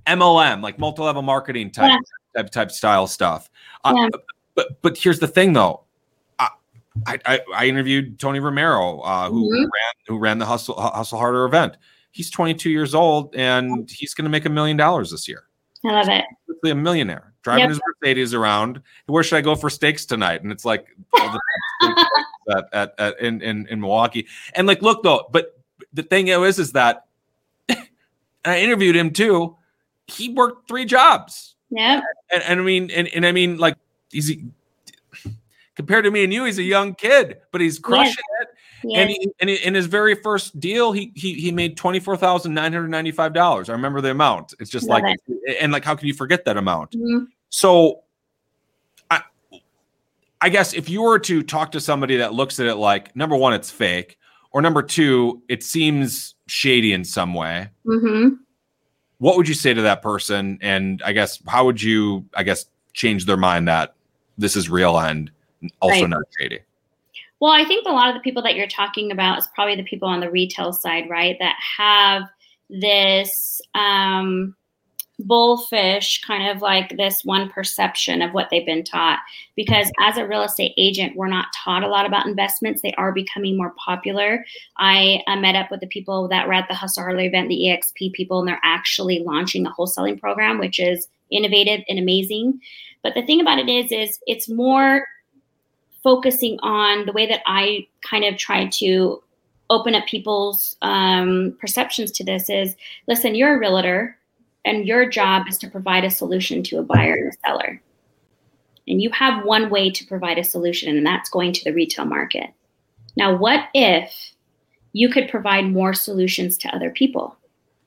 [0.07, 2.43] MLM like multi-level marketing type yeah.
[2.43, 3.51] type type style stuff.
[3.85, 4.09] Uh.
[4.55, 5.85] But but here's the thing though.
[7.07, 9.63] I, I, I interviewed Tony Romero, uh, who mm-hmm.
[9.63, 11.77] ran who ran the Hustle Hustle Harder event.
[12.11, 15.45] He's 22 years old and he's going to make a million dollars this year.
[15.85, 16.25] I love it.
[16.69, 17.69] A millionaire driving yep.
[17.71, 18.83] his Mercedes around.
[19.07, 20.43] Where should I go for steaks tonight?
[20.43, 20.89] And it's like
[22.51, 24.27] at, at, at, in, in in Milwaukee.
[24.55, 25.58] And like, look though, but
[25.93, 27.07] the thing is, is that
[28.45, 29.57] I interviewed him too.
[30.07, 31.55] He worked three jobs.
[31.71, 32.01] Yeah.
[32.33, 33.77] And, and I mean, and, and I mean, like,
[34.11, 34.33] he's
[35.75, 38.43] compared to me and you, he's a young kid, but he's crushing yes.
[38.43, 38.49] it.
[38.85, 39.01] Yes.
[39.01, 42.17] And, he, and he, in his very first deal, he he he made twenty four
[42.17, 43.69] thousand nine hundred ninety five dollars.
[43.69, 44.55] I remember the amount.
[44.61, 45.57] It's just Love like, it.
[45.61, 46.93] and like, how can you forget that amount?
[46.93, 47.25] Mm-hmm.
[47.49, 48.03] So,
[49.11, 49.23] I
[50.41, 53.35] I guess if you were to talk to somebody that looks at it like number
[53.35, 54.17] one, it's fake,
[54.51, 57.69] or number two, it seems shady in some way.
[57.87, 58.35] Mm-hmm.
[59.19, 60.59] What would you say to that person?
[60.61, 63.95] And I guess how would you, I guess, change their mind that
[64.37, 65.31] this is real and
[65.81, 66.11] also right.
[66.11, 66.61] not shady?
[67.41, 69.85] Well, I think a lot of the people that you're talking about is probably the
[69.85, 71.37] people on the retail side, right?
[71.39, 72.23] That have
[72.71, 74.57] this um,
[75.19, 79.19] bullfish kind of like this one perception of what they've been taught.
[79.57, 82.83] Because as a real estate agent, we're not taught a lot about investments.
[82.83, 84.45] They are becoming more popular.
[84.77, 87.65] I uh, met up with the people that were at the Hustle Harder event, the
[87.65, 92.61] EXP people, and they're actually launching a wholesaling program, which is innovative and amazing.
[93.03, 95.07] But the thing about it is, is it's more
[96.03, 99.23] focusing on the way that I kind of try to
[99.71, 102.75] open up people's um, perceptions to this is
[103.07, 104.18] listen, you're a realtor
[104.69, 107.81] and your job is to provide a solution to a buyer and a seller.
[108.87, 112.05] And you have one way to provide a solution, and that's going to the retail
[112.05, 112.51] market.
[113.17, 114.33] Now, what if
[114.93, 117.35] you could provide more solutions to other people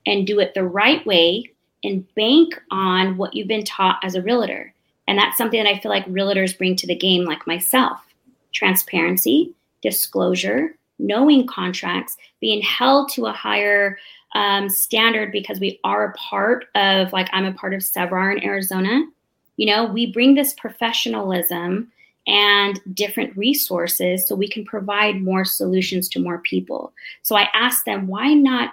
[0.06, 1.52] and do it the right way
[1.84, 4.74] and bank on what you've been taught as a realtor?
[5.06, 8.00] And that's something that I feel like realtors bring to the game, like myself
[8.52, 13.98] transparency, disclosure, knowing contracts, being held to a higher
[14.34, 18.44] um, standard because we are a part of, like, I'm a part of SEVRAR in
[18.44, 19.04] Arizona.
[19.56, 21.92] You know, we bring this professionalism
[22.26, 26.92] and different resources so we can provide more solutions to more people.
[27.22, 28.70] So I asked them, why not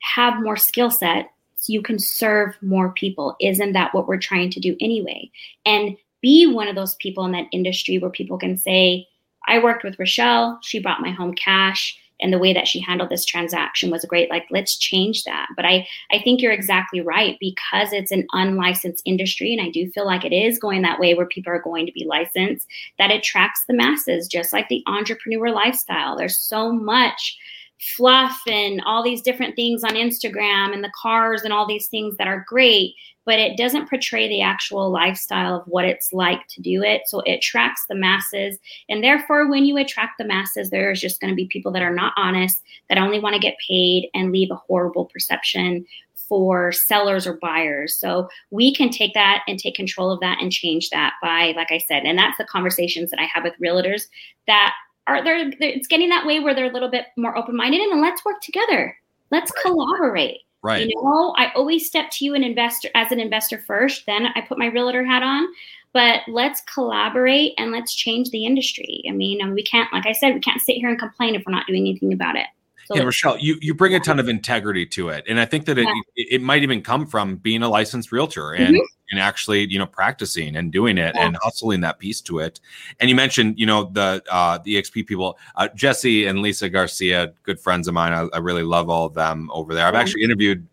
[0.00, 3.36] have more skill set so you can serve more people?
[3.40, 5.30] Isn't that what we're trying to do anyway?
[5.64, 9.06] And be one of those people in that industry where people can say,
[9.46, 10.58] I worked with Rochelle.
[10.62, 14.30] She brought my home cash and the way that she handled this transaction was great.
[14.30, 15.48] Like let's change that.
[15.56, 17.36] But i i think you're exactly right.
[17.40, 21.14] Because it's an unlicensed industry and i do feel like it is going that way
[21.14, 22.66] where people are going to be licensed
[22.98, 26.16] that attracts the masses just like the entrepreneur lifestyle.
[26.16, 27.36] There's so much
[27.78, 32.16] fluff and all these different things on Instagram and the cars and all these things
[32.16, 36.62] that are great, but it doesn't portray the actual lifestyle of what it's like to
[36.62, 37.02] do it.
[37.06, 38.58] So it attracts the masses.
[38.88, 41.94] And therefore, when you attract the masses, there's just going to be people that are
[41.94, 45.84] not honest, that only want to get paid and leave a horrible perception
[46.28, 47.96] for sellers or buyers.
[47.96, 51.70] So we can take that and take control of that and change that by, like
[51.70, 54.08] I said, and that's the conversations that I have with realtors
[54.46, 54.74] that
[55.06, 58.24] are there it's getting that way where they're a little bit more open-minded and let's
[58.24, 58.96] work together
[59.30, 59.62] let's right.
[59.64, 64.04] collaborate right you know i always step to you an investor as an investor first
[64.06, 65.46] then i put my realtor hat on
[65.92, 70.34] but let's collaborate and let's change the industry i mean we can't like i said
[70.34, 72.46] we can't sit here and complain if we're not doing anything about it
[72.86, 75.24] so yeah, Rochelle, you, you bring a ton of integrity to it.
[75.26, 76.00] And I think that it, yeah.
[76.14, 78.84] it, it, might even come from being a licensed realtor and, mm-hmm.
[79.10, 81.26] And actually, you know, practicing and doing it yeah.
[81.26, 82.60] and hustling that piece to it.
[83.00, 87.32] And you mentioned, you know, the uh, the EXP people, uh, Jesse and Lisa Garcia,
[87.42, 88.12] good friends of mine.
[88.12, 89.86] I, I really love all of them over there.
[89.86, 90.66] I've actually interviewed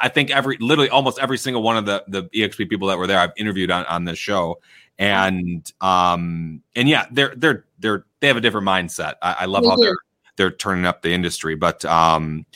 [0.00, 3.08] I think every literally almost every single one of the the EXP people that were
[3.08, 4.60] there I've interviewed on on this show
[5.00, 9.64] and um and yeah they're they're they're they have a different mindset I, I love
[9.64, 9.98] how they're
[10.36, 11.54] they're turning up the industry.
[11.54, 12.46] But um,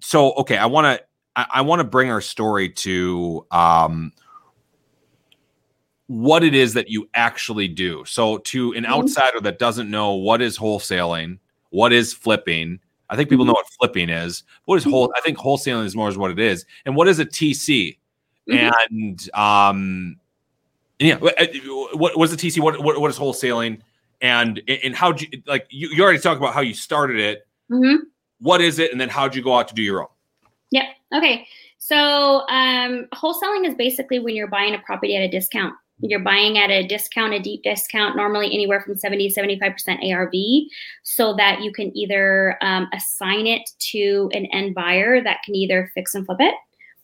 [0.00, 1.04] so okay, I want to
[1.36, 4.12] I, I want to bring our story to um,
[6.06, 8.04] what it is that you actually do.
[8.06, 8.92] So, to an mm-hmm.
[8.92, 11.38] outsider that doesn't know what is wholesaling,
[11.70, 13.50] what is flipping, I think people mm-hmm.
[13.50, 14.42] know what flipping is.
[14.64, 15.12] What is whole?
[15.16, 16.64] I think wholesaling is more is what it is.
[16.86, 17.98] And what is a TC?
[18.48, 18.94] Mm-hmm.
[18.94, 20.16] And um,
[20.98, 21.46] yeah, uh,
[21.94, 22.60] what was the TC?
[22.60, 23.80] What, what what is wholesaling?
[24.20, 27.46] And and how you like you, you already talked about how you started it.
[27.70, 28.04] Mm-hmm.
[28.40, 28.92] What is it?
[28.92, 30.11] And then how'd you go out to do your own?
[30.72, 30.84] Yep.
[31.14, 31.46] Okay.
[31.78, 35.74] So um, wholesaling is basically when you're buying a property at a discount.
[36.00, 40.32] You're buying at a discount, a deep discount, normally anywhere from 70 to 75% ARV,
[41.04, 45.92] so that you can either um, assign it to an end buyer that can either
[45.94, 46.54] fix and flip it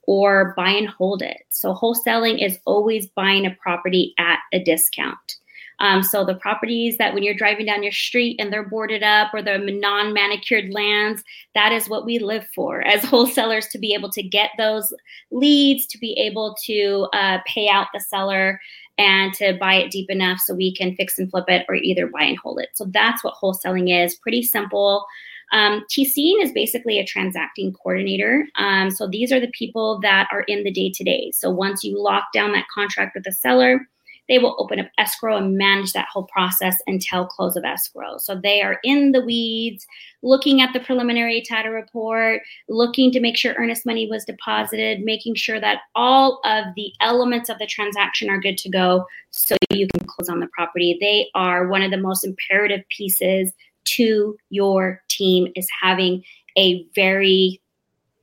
[0.09, 1.37] or buy and hold it.
[1.51, 5.37] So wholesaling is always buying a property at a discount.
[5.81, 9.33] Um, so the properties that when you're driving down your street and they're boarded up
[9.33, 11.23] or the non-manicured lands,
[11.55, 14.93] that is what we live for as wholesalers to be able to get those
[15.31, 18.61] leads, to be able to uh, pay out the seller
[18.99, 22.09] and to buy it deep enough so we can fix and flip it or either
[22.09, 22.71] buy and hold it.
[22.75, 24.17] So that's what wholesaling is.
[24.17, 25.07] Pretty simple.
[25.53, 28.47] Um, TCing is basically a transacting coordinator.
[28.57, 31.31] Um, so these are the people that are in the day to day.
[31.35, 33.87] So once you lock down that contract with the seller,
[34.29, 38.19] they will open up escrow and manage that whole process until close of escrow.
[38.19, 39.87] So they are in the weeds,
[40.23, 45.37] looking at the preliminary title report, looking to make sure earnest money was deposited, making
[45.37, 49.89] sure that all of the elements of the transaction are good to go so you
[49.95, 50.99] can close on the property.
[51.01, 53.53] They are one of the most imperative pieces
[53.85, 56.23] to your team is having
[56.59, 57.63] a very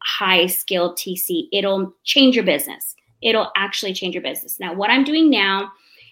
[0.03, 1.47] high skilled TC.
[1.51, 2.95] It'll change your business.
[3.21, 4.59] It'll actually change your business.
[4.59, 5.71] Now, what I'm doing now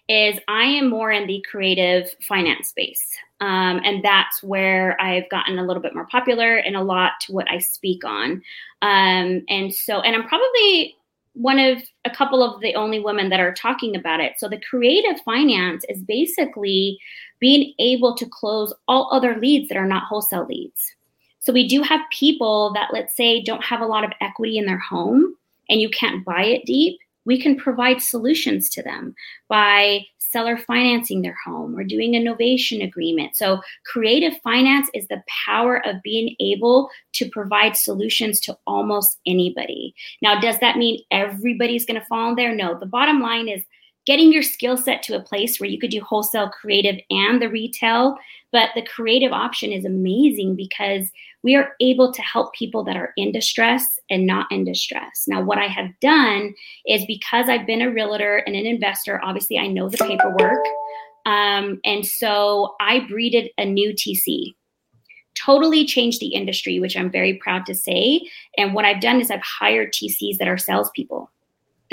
[0.10, 3.08] is I am more in the creative finance space.
[3.40, 7.34] Um, and that's where I've gotten a little bit more popular and a lot to
[7.34, 8.42] what I speak on.
[8.82, 10.96] Um, and so, and I'm probably
[11.34, 14.34] one of a couple of the only women that are talking about it.
[14.38, 17.00] So, the creative finance is basically
[17.40, 20.96] being able to close all other leads that are not wholesale leads.
[21.40, 24.66] So, we do have people that, let's say, don't have a lot of equity in
[24.66, 25.36] their home
[25.70, 29.16] and you can't buy it deep we can provide solutions to them
[29.50, 30.02] by
[30.34, 33.36] seller financing their home or doing a novation agreement.
[33.36, 39.94] So, creative finance is the power of being able to provide solutions to almost anybody.
[40.22, 42.56] Now, does that mean everybody's going to fall in there?
[42.56, 42.78] No.
[42.78, 43.64] The bottom line is
[44.06, 47.50] getting your skill set to a place where you could do wholesale creative and the
[47.50, 48.18] retail.
[48.52, 51.10] But the creative option is amazing because
[51.44, 55.26] we are able to help people that are in distress and not in distress.
[55.28, 56.54] Now, what I have done
[56.86, 60.64] is because I've been a realtor and an investor, obviously I know the paperwork.
[61.26, 64.54] Um, and so I breeded a new TC.
[65.36, 68.22] Totally changed the industry, which I'm very proud to say.
[68.58, 71.32] And what I've done is I've hired TCs that are salespeople.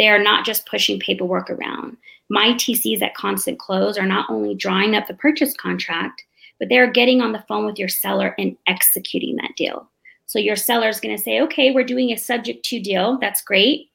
[0.01, 1.98] They are not just pushing paperwork around.
[2.30, 6.24] My TCs at Constant Close are not only drawing up the purchase contract,
[6.59, 9.90] but they're getting on the phone with your seller and executing that deal.
[10.24, 13.18] So your seller is going to say, okay, we're doing a subject to deal.
[13.20, 13.90] That's great.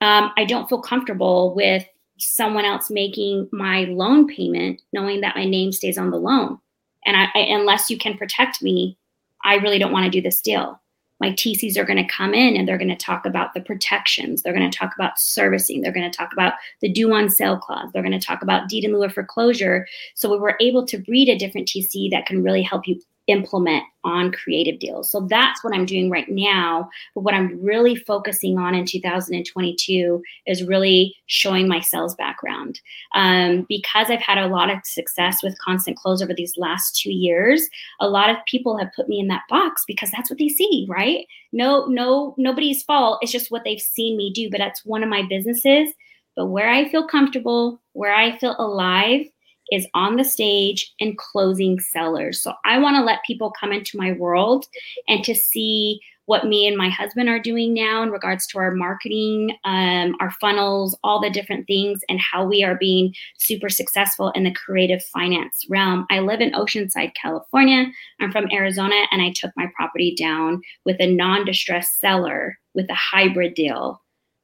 [0.00, 1.84] Um, I don't feel comfortable with
[2.16, 6.58] someone else making my loan payment, knowing that my name stays on the loan.
[7.04, 8.96] And I, I, unless you can protect me,
[9.44, 10.80] I really don't want to do this deal
[11.22, 14.42] my TCs are going to come in and they're going to talk about the protections.
[14.42, 15.80] They're going to talk about servicing.
[15.80, 17.90] They're going to talk about the due on sale clause.
[17.92, 19.86] They're going to talk about deed in lieu of foreclosure.
[20.16, 23.84] So we were able to breed a different TC that can really help you implement
[24.04, 25.10] on creative deals.
[25.10, 26.88] So that's what I'm doing right now.
[27.14, 32.80] But what I'm really focusing on in 2022 is really showing my sales background.
[33.14, 37.12] Um, because I've had a lot of success with Constant Close over these last two
[37.12, 37.68] years,
[38.00, 40.86] a lot of people have put me in that box because that's what they see,
[40.88, 41.24] right?
[41.52, 43.18] No, no, nobody's fault.
[43.22, 44.50] It's just what they've seen me do.
[44.50, 45.92] But that's one of my businesses.
[46.34, 49.26] But where I feel comfortable, where I feel alive,
[49.72, 52.42] is on the stage and closing sellers.
[52.42, 54.66] So I want to let people come into my world
[55.08, 58.70] and to see what me and my husband are doing now in regards to our
[58.70, 64.30] marketing, um, our funnels, all the different things, and how we are being super successful
[64.30, 66.06] in the creative finance realm.
[66.10, 67.86] I live in Oceanside, California.
[68.20, 72.88] I'm from Arizona, and I took my property down with a non distressed seller with
[72.88, 74.01] a hybrid deal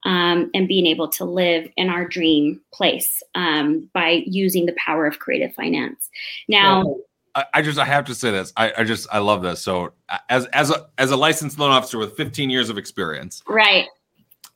[0.09, 5.07] um, and being able to live in our dream place um, by using the power
[5.07, 6.09] of creative finance.
[6.49, 7.01] Now, well,
[7.35, 8.51] I, I, just I have to say this.
[8.57, 9.63] I, I just I love this.
[9.63, 9.93] So
[10.31, 13.85] as as a as a licensed loan officer with 15 years of experience, right?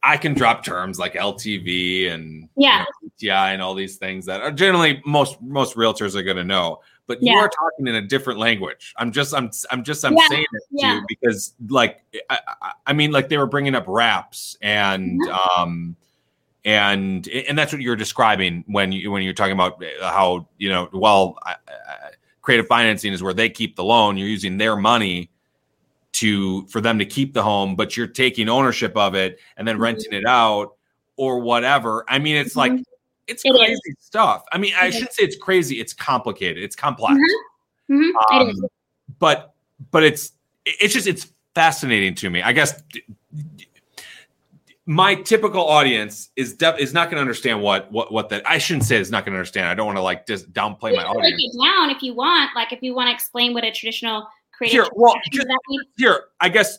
[0.03, 2.87] I can drop terms like LTV and yeah,
[3.19, 6.45] you know, and all these things that are generally most most realtors are going to
[6.45, 6.81] know
[7.13, 7.33] but yeah.
[7.33, 8.95] you are talking in a different language.
[8.97, 10.29] I'm just, I'm, I'm just, I'm yeah.
[10.29, 10.89] saying it yeah.
[10.89, 12.39] to you because, like, I,
[12.87, 15.61] I, mean, like they were bringing up wraps and, mm-hmm.
[15.61, 15.97] um,
[16.65, 20.89] and and that's what you're describing when you when you're talking about how you know
[20.93, 21.97] well I, I,
[22.41, 25.29] creative financing is where they keep the loan you're using their money
[26.13, 29.75] to for them to keep the home but you're taking ownership of it and then
[29.75, 29.83] mm-hmm.
[29.83, 30.77] renting it out
[31.17, 32.77] or whatever i mean it's mm-hmm.
[32.77, 32.85] like
[33.27, 33.97] it's it crazy is.
[34.01, 37.15] stuff i mean i shouldn't say it's crazy it's complicated it's complex
[37.91, 37.95] mm-hmm.
[37.95, 38.37] mm-hmm.
[38.37, 38.69] Um,
[39.19, 39.55] but
[39.91, 40.33] but it's
[40.65, 42.83] it's just it's fascinating to me i guess
[44.87, 48.59] my typical audience is def- is not going to understand what what what that I
[48.59, 49.69] shouldn't say is not going to understand.
[49.69, 51.35] I don't want to like just downplay my audience.
[51.35, 54.27] Break it down if you want, like if you want to explain what a traditional
[54.51, 54.85] creative.
[54.85, 55.47] Here, well, just,
[55.97, 56.79] here, I guess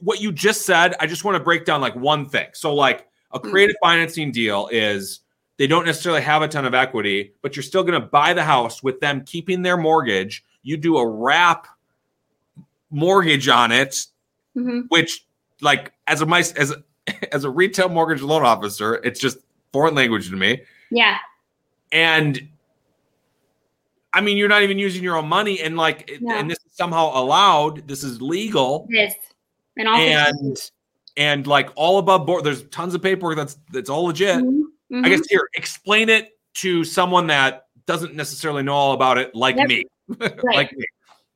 [0.00, 0.94] what you just said.
[1.00, 2.48] I just want to break down like one thing.
[2.52, 3.50] So, like a hmm.
[3.50, 3.88] creative mm-hmm.
[3.88, 5.20] financing deal is
[5.58, 8.44] they don't necessarily have a ton of equity, but you're still going to buy the
[8.44, 10.44] house with them keeping their mortgage.
[10.62, 11.66] You do a wrap
[12.90, 14.06] mortgage on it,
[14.56, 14.82] mm-hmm.
[14.88, 15.26] which
[15.60, 16.74] like as a as
[17.32, 19.38] as a retail mortgage loan officer, it's just
[19.72, 20.62] foreign language to me.
[20.90, 21.18] Yeah.
[21.90, 22.48] And
[24.12, 27.10] I mean, you're not even using your own money, and like, and this is somehow
[27.14, 27.86] allowed.
[27.86, 28.86] This is legal.
[28.90, 29.14] Yes.
[29.76, 30.70] And and
[31.16, 32.44] and like all above board.
[32.44, 34.36] There's tons of paperwork that's that's all legit.
[34.36, 34.62] Mm-hmm.
[34.92, 35.04] Mm-hmm.
[35.04, 39.56] I guess here, explain it to someone that doesn't necessarily know all about it, like
[39.56, 39.84] me.
[40.18, 40.84] like me.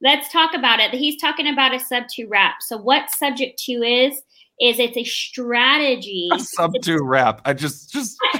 [0.03, 0.91] Let's talk about it.
[0.93, 2.57] He's talking about a sub to wrap.
[2.61, 4.21] So what subject to is
[4.61, 6.29] is it's a strategy.
[6.33, 7.41] A sub to wrap.
[7.45, 8.17] I just just.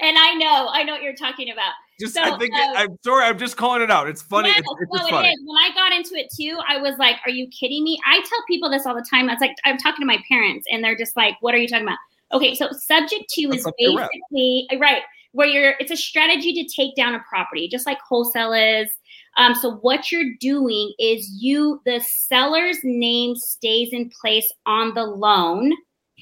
[0.00, 1.72] and I know, I know what you're talking about.
[1.98, 3.24] Just, so, I think um, I'm sorry.
[3.24, 4.08] I'm just calling it out.
[4.08, 4.48] It's funny.
[4.48, 5.28] Yeah, it's, it's well, funny.
[5.28, 5.40] It is.
[5.44, 8.38] When I got into it too, I was like, "Are you kidding me?" I tell
[8.48, 9.28] people this all the time.
[9.28, 11.68] I was like, I'm talking to my parents, and they're just like, "What are you
[11.68, 11.98] talking about?"
[12.32, 15.02] Okay, so subject to That's is basically right
[15.32, 15.74] where you're.
[15.80, 18.90] It's a strategy to take down a property, just like wholesale is
[19.36, 25.04] um, so what you're doing is you the seller's name stays in place on the
[25.04, 25.72] loan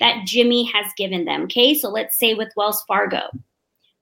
[0.01, 1.43] that Jimmy has given them.
[1.43, 3.23] Okay, so let's say with Wells Fargo,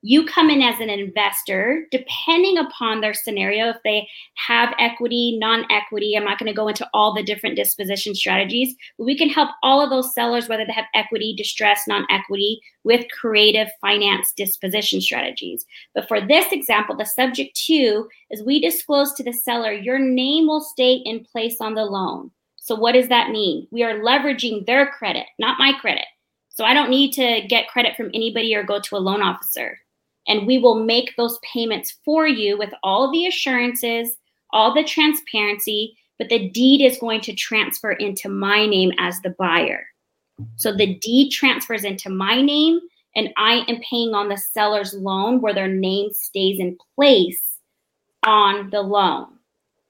[0.07, 5.69] you come in as an investor, depending upon their scenario, if they have equity, non
[5.69, 6.15] equity.
[6.15, 9.49] I'm not going to go into all the different disposition strategies, but we can help
[9.63, 15.01] all of those sellers, whether they have equity, distress, non equity, with creative finance disposition
[15.01, 15.65] strategies.
[15.93, 20.47] But for this example, the subject to is we disclose to the seller your name
[20.47, 22.31] will stay in place on the loan.
[22.55, 23.67] So, what does that mean?
[23.71, 26.05] We are leveraging their credit, not my credit.
[26.47, 29.77] So, I don't need to get credit from anybody or go to a loan officer
[30.27, 34.17] and we will make those payments for you with all the assurances,
[34.51, 39.35] all the transparency, but the deed is going to transfer into my name as the
[39.37, 39.85] buyer.
[40.55, 42.79] So the deed transfers into my name,
[43.15, 47.41] and I am paying on the seller's loan where their name stays in place
[48.23, 49.27] on the loan.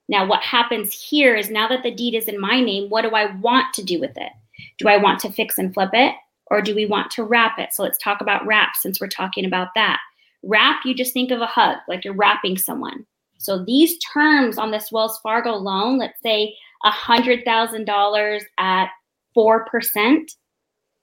[0.10, 3.10] Now, what happens here is now that the deed is in my name, what do
[3.10, 4.32] I want to do with it?
[4.78, 6.16] Do I want to fix and flip it?
[6.50, 7.74] Or do we want to wrap it?
[7.74, 10.00] So let's talk about wrap since we're talking about that.
[10.48, 13.06] Wrap, you just think of a hug, like you're wrapping someone.
[13.38, 18.90] So these terms on this Wells Fargo loan, let's say $100,000 at
[19.36, 20.36] 4%.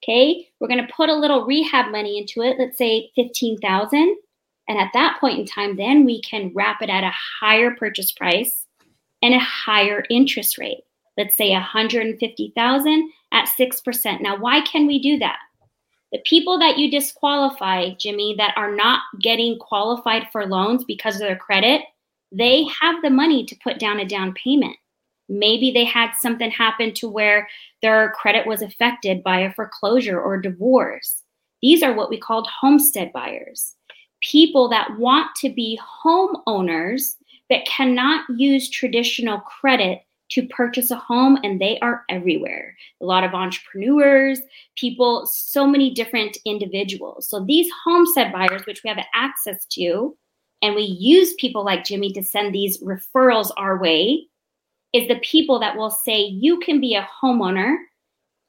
[0.02, 4.16] Okay, we're going to put a little rehab money into it, let's say 15,000.
[4.68, 8.12] And at that point in time, then we can wrap it at a higher purchase
[8.12, 8.66] price
[9.22, 10.84] and a higher interest rate.
[11.16, 14.20] Let's say 150,000 at 6%.
[14.20, 15.38] Now, why can we do that?
[16.14, 21.22] The people that you disqualify, Jimmy, that are not getting qualified for loans because of
[21.22, 21.82] their credit,
[22.30, 24.76] they have the money to put down a down payment.
[25.28, 27.48] Maybe they had something happen to where
[27.82, 31.24] their credit was affected by a foreclosure or divorce.
[31.62, 33.74] These are what we called homestead buyers.
[34.22, 37.16] People that want to be homeowners
[37.48, 40.02] but cannot use traditional credit
[40.34, 42.76] to purchase a home, and they are everywhere.
[43.00, 44.40] A lot of entrepreneurs,
[44.76, 47.28] people, so many different individuals.
[47.28, 50.16] So these homestead buyers, which we have access to,
[50.62, 54.26] and we use people like Jimmy to send these referrals our way,
[54.92, 57.76] is the people that will say, you can be a homeowner,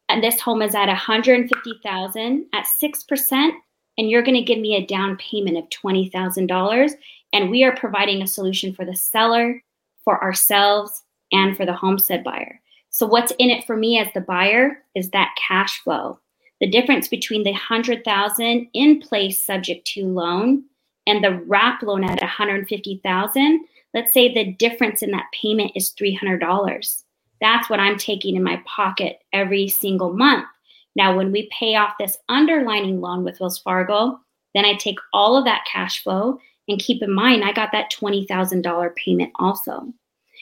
[0.09, 3.51] and this home is at 150,000 at 6%,
[3.97, 6.91] and you're going to give me a down payment of $20,000.
[7.33, 9.61] And we are providing a solution for the seller,
[10.03, 11.03] for ourselves,
[11.35, 12.61] and for the homestead buyer.
[12.89, 16.19] So, what's in it for me as the buyer is that cash flow.
[16.61, 20.63] The difference between the 100,000 in place subject to loan
[21.05, 27.03] and the wrap loan at 150,000, let's say the difference in that payment is $300.
[27.41, 30.47] That's what I'm taking in my pocket every single month.
[30.95, 34.19] Now, when we pay off this underlining loan with Wells Fargo,
[34.53, 37.91] then I take all of that cash flow and keep in mind I got that
[37.91, 39.93] $20,000 payment also.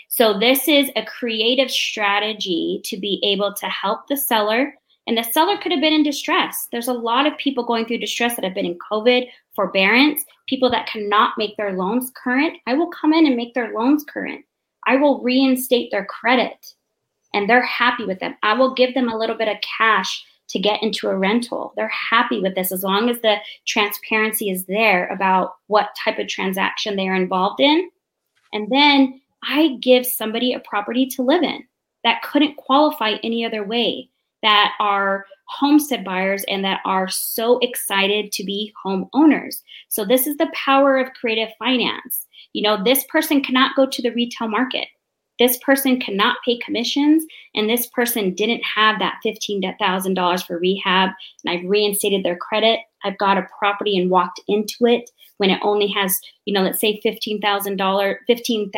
[0.10, 4.74] So, this is a creative strategy to be able to help the seller
[5.06, 6.68] And the seller could have been in distress.
[6.72, 10.70] There's a lot of people going through distress that have been in COVID, forbearance, people
[10.72, 12.58] that cannot make their loans current.
[12.68, 14.46] I will come in and make their loans current.
[14.88, 16.74] I will reinstate their credit
[17.34, 18.36] and they're happy with them.
[18.44, 21.74] I will give them a little bit of cash to get into a rental.
[21.76, 26.28] They're happy with this as long as the transparency is there about what type of
[26.28, 27.90] transaction they are involved in.
[28.52, 31.64] And then I give somebody a property to live in
[32.04, 34.10] that couldn't qualify any other way,
[34.42, 39.58] that are homestead buyers and that are so excited to be homeowners.
[39.90, 42.28] So, this is the power of creative finance.
[42.54, 44.88] You know, this person cannot go to the retail market
[45.40, 47.26] this person cannot pay commissions
[47.56, 51.10] and this person didn't have that $15,000 for rehab
[51.44, 52.80] and I've reinstated their credit.
[53.04, 56.80] I've got a property and walked into it when it only has, you know, let's
[56.80, 58.72] say $15,000, 15,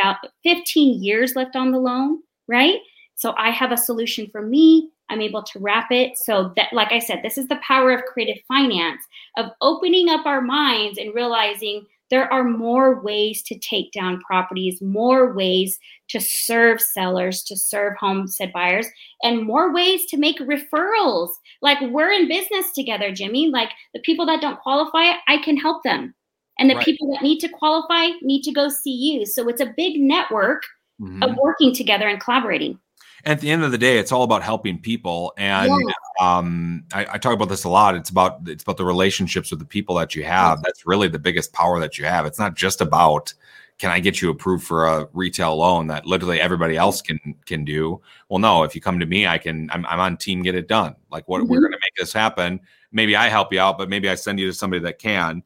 [0.43, 2.79] 15 years left on the loan, right?
[3.15, 4.89] So I have a solution for me.
[5.09, 6.17] I'm able to wrap it.
[6.17, 9.01] So that, like I said, this is the power of creative finance,
[9.37, 14.81] of opening up our minds and realizing there are more ways to take down properties,
[14.81, 15.79] more ways
[16.09, 18.87] to serve sellers, to serve homestead buyers,
[19.23, 21.29] and more ways to make referrals.
[21.61, 23.49] Like we're in business together, Jimmy.
[23.49, 26.13] Like the people that don't qualify, I can help them.
[26.57, 26.85] And the right.
[26.85, 29.25] people that need to qualify need to go see you.
[29.25, 30.63] So it's a big network
[31.01, 31.21] mm-hmm.
[31.21, 32.79] of working together and collaborating
[33.25, 35.33] at the end of the day, it's all about helping people.
[35.37, 35.93] And yeah.
[36.37, 37.95] um, I, I, talk about this a lot.
[37.95, 40.61] It's about it's about the relationships with the people that you have.
[40.61, 42.25] That's really the biggest power that you have.
[42.25, 43.33] It's not just about
[43.77, 47.65] can I get you approved for a retail loan that literally everybody else can can
[47.65, 47.99] do.
[48.29, 48.63] Well, no.
[48.63, 49.69] If you come to me, I can.
[49.71, 50.43] I'm, I'm on team.
[50.43, 50.95] Get it done.
[51.11, 51.51] Like what mm-hmm.
[51.51, 52.59] we're going to make this happen.
[52.91, 55.43] Maybe I help you out, but maybe I send you to somebody that can.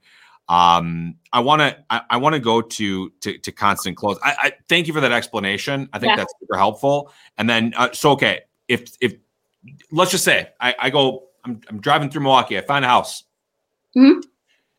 [0.49, 4.17] Um, I want to I, I want to go to, to to constant close.
[4.23, 5.87] I, I, thank you for that explanation.
[5.93, 6.15] I think yeah.
[6.15, 7.13] that's super helpful.
[7.37, 9.13] And then uh, so okay, if if
[9.91, 12.57] let's just say I, I go I'm I'm driving through Milwaukee.
[12.57, 13.23] I find a house.
[13.95, 14.21] Mm-hmm.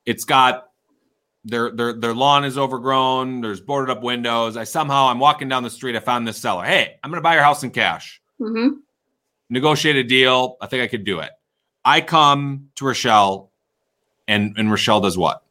[0.07, 0.71] It's got
[1.45, 3.41] their their their lawn is overgrown.
[3.41, 4.57] There's boarded up windows.
[4.57, 5.95] I somehow I'm walking down the street.
[5.95, 6.65] I found this seller.
[6.65, 8.21] Hey, I'm gonna buy your house in cash.
[8.41, 8.77] Mm-hmm.
[9.51, 10.57] Negotiate a deal.
[10.61, 11.31] I think I could do it.
[11.85, 13.53] I come to Rochelle,
[14.27, 15.45] and and Rochelle does what?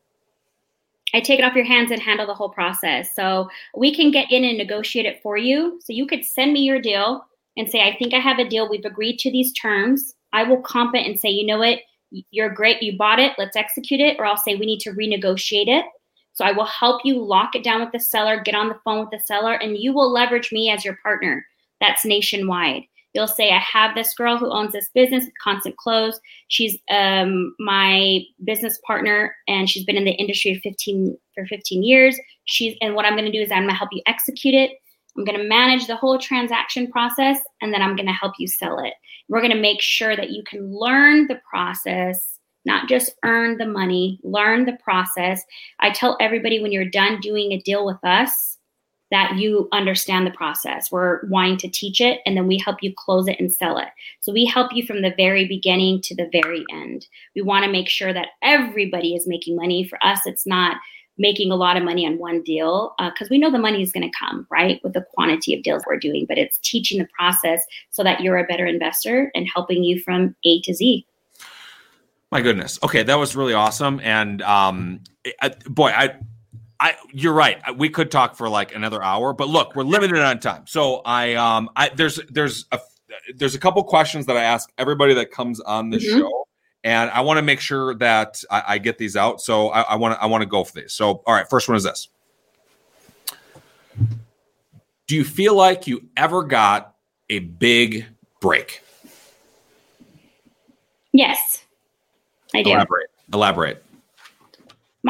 [1.14, 3.16] I take it off your hands and handle the whole process.
[3.16, 5.80] So we can get in and negotiate it for you.
[5.84, 7.26] So you could send me your deal
[7.58, 8.70] and say, I think I have a deal.
[8.70, 10.14] We've agreed to these terms.
[10.34, 11.80] I will comp it and say, you know what?
[12.32, 12.82] You're great.
[12.82, 13.34] You bought it.
[13.38, 14.18] Let's execute it.
[14.20, 15.86] Or I'll say, we need to renegotiate it.
[16.34, 19.02] So I will help you lock it down with the seller, get on the phone
[19.02, 21.46] with the seller, and you will leverage me as your partner.
[21.82, 22.84] That's nationwide.
[23.14, 26.20] You'll say, I have this girl who owns this business, Constant Close.
[26.48, 32.20] She's um, my business partner, and she's been in the industry 15 for 15 years.
[32.46, 34.72] She's and what I'm going to do is I'm going to help you execute it.
[35.18, 38.48] I'm going to manage the whole transaction process, and then I'm going to help you
[38.48, 38.94] sell it.
[39.28, 43.66] We're going to make sure that you can learn the process not just earn the
[43.66, 45.44] money, learn the process.
[45.80, 48.59] I tell everybody when you're done doing a deal with us,
[49.12, 50.92] that you understand the process.
[50.92, 53.88] We're wanting to teach it and then we help you close it and sell it.
[54.20, 57.08] So we help you from the very beginning to the very end.
[57.36, 59.84] We want to make sure that everybody is making money.
[59.84, 60.78] For us, it's not
[61.18, 63.92] making a lot of money on one deal because uh, we know the money is
[63.92, 67.08] going to come, right, with the quantity of deals we're doing, but it's teaching the
[67.18, 71.06] process so that you're a better investor and helping you from A to Z.
[72.32, 72.80] My goodness.
[72.84, 74.00] Okay, that was really awesome.
[74.02, 75.02] And um,
[75.42, 76.16] I, boy, I
[76.80, 77.60] I you're right.
[77.78, 80.66] We could talk for like another hour, but look, we're limited on time.
[80.66, 82.80] So I um I there's there's a
[83.36, 86.20] there's a couple questions that I ask everybody that comes on the mm-hmm.
[86.20, 86.48] show,
[86.84, 89.42] and I want to make sure that I, I, get these out.
[89.42, 90.94] So I want to I want to go for these.
[90.94, 92.08] So all right, first one is this:
[95.08, 96.96] Do you feel like you ever got
[97.30, 98.06] a big
[98.40, 98.84] break?
[101.12, 101.64] Yes,
[102.54, 102.72] I do.
[102.72, 103.10] Elaborate.
[103.34, 103.84] Elaborate.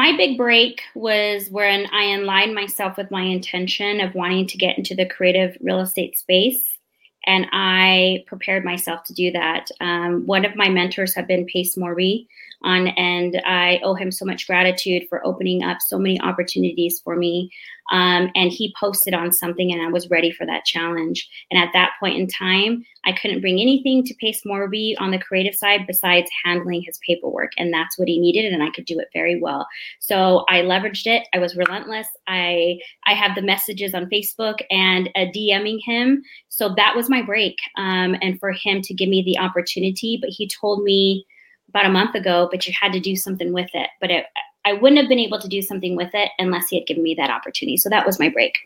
[0.00, 4.78] My big break was when I aligned myself with my intention of wanting to get
[4.78, 6.78] into the creative real estate space.
[7.26, 9.66] And I prepared myself to do that.
[9.78, 12.28] Um, one of my mentors have been Pace Morby
[12.62, 17.16] on, and I owe him so much gratitude for opening up so many opportunities for
[17.16, 17.50] me.
[17.90, 21.28] Um, and he posted on something, and I was ready for that challenge.
[21.50, 25.18] And at that point in time, I couldn't bring anything to Pace Morby on the
[25.18, 28.98] creative side besides handling his paperwork, and that's what he needed, and I could do
[29.00, 29.66] it very well.
[29.98, 31.26] So I leveraged it.
[31.34, 32.06] I was relentless.
[32.28, 36.22] I I have the messages on Facebook and uh, DMing him.
[36.48, 40.18] So that was my break, um, and for him to give me the opportunity.
[40.20, 41.26] But he told me
[41.70, 43.88] about a month ago, but you had to do something with it.
[44.00, 44.26] But it,
[44.64, 47.14] I wouldn't have been able to do something with it unless he had given me
[47.14, 47.76] that opportunity.
[47.76, 48.58] So that was my break.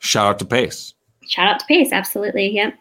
[0.00, 0.94] Shout out to Pace.
[1.28, 1.92] Shout out to Pace.
[1.92, 2.48] Absolutely.
[2.48, 2.74] Yep.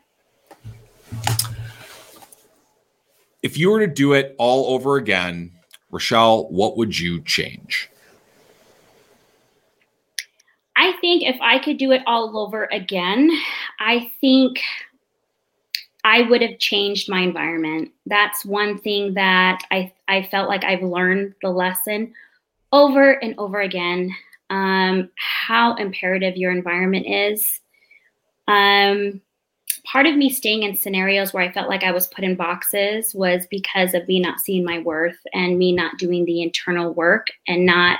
[3.43, 5.51] if you were to do it all over again,
[5.89, 7.89] Rochelle, what would you change?
[10.75, 13.29] I think if I could do it all over again,
[13.79, 14.61] I think
[16.03, 17.91] I would have changed my environment.
[18.05, 22.13] That's one thing that I, I felt like I've learned the lesson
[22.71, 24.11] over and over again
[24.49, 27.59] um, how imperative your environment is.
[28.47, 29.21] Um,
[29.85, 33.15] part of me staying in scenarios where I felt like I was put in boxes
[33.15, 37.27] was because of me not seeing my worth and me not doing the internal work
[37.47, 37.99] and not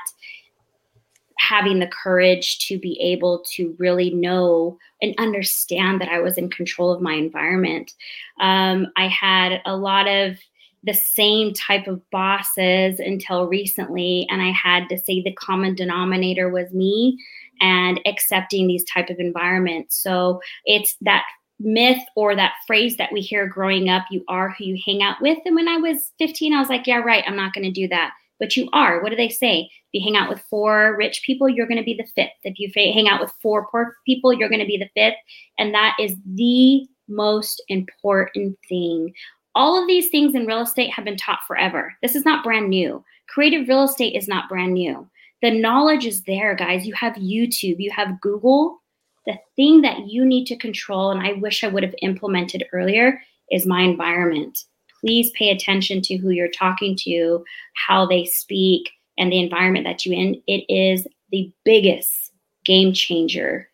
[1.41, 6.49] having the courage to be able to really know and understand that I was in
[6.49, 7.93] control of my environment.
[8.39, 10.37] Um, I had a lot of
[10.83, 16.49] the same type of bosses until recently, and I had to say the common denominator
[16.49, 17.17] was me
[17.59, 20.01] and accepting these type of environments.
[20.01, 21.25] So it's that
[21.59, 25.21] myth or that phrase that we hear growing up you are who you hang out
[25.21, 27.69] with and when i was 15 i was like yeah right i'm not going to
[27.69, 29.01] do that but you are.
[29.01, 29.69] What do they say?
[29.93, 32.31] If you hang out with four rich people, you're going to be the fifth.
[32.43, 35.17] If you hang out with four poor people, you're going to be the fifth.
[35.57, 39.13] And that is the most important thing.
[39.53, 41.93] All of these things in real estate have been taught forever.
[42.01, 43.03] This is not brand new.
[43.29, 45.07] Creative real estate is not brand new.
[45.41, 46.85] The knowledge is there, guys.
[46.85, 48.81] You have YouTube, you have Google.
[49.27, 53.21] The thing that you need to control, and I wish I would have implemented earlier,
[53.51, 54.63] is my environment
[55.01, 57.43] please pay attention to who you're talking to,
[57.87, 60.41] how they speak, and the environment that you're in.
[60.47, 62.31] It is the biggest
[62.63, 63.67] game changer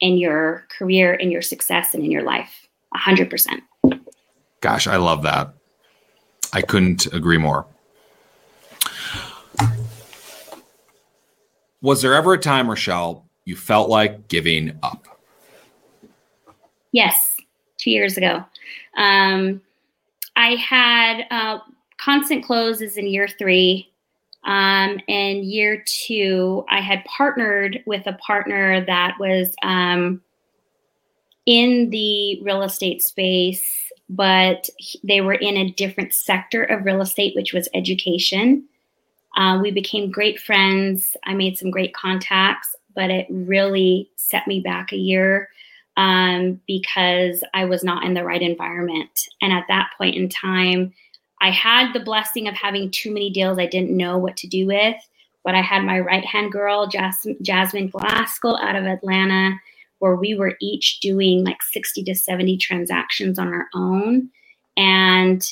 [0.00, 2.66] in your career, in your success, and in your life.
[2.96, 3.60] 100%.
[4.60, 5.54] Gosh, I love that.
[6.52, 7.66] I couldn't agree more.
[11.82, 15.06] Was there ever a time, Rochelle, you felt like giving up?
[16.92, 17.16] Yes,
[17.78, 18.44] two years ago.
[18.96, 19.62] Um,
[20.40, 21.58] I had uh,
[21.98, 23.92] constant closes in year three.
[24.44, 30.22] Um, and year two, I had partnered with a partner that was um,
[31.44, 34.70] in the real estate space, but
[35.04, 38.64] they were in a different sector of real estate, which was education.
[39.36, 41.18] Uh, we became great friends.
[41.26, 45.50] I made some great contacts, but it really set me back a year
[45.96, 49.10] um, because I was not in the right environment.
[49.42, 50.92] And at that point in time,
[51.40, 54.66] I had the blessing of having too many deals I didn't know what to do
[54.66, 54.96] with.
[55.42, 59.58] But I had my right hand girl, Jas- Jasmine Glasgow, out of Atlanta,
[59.98, 64.28] where we were each doing like 60 to 70 transactions on our own.
[64.76, 65.42] And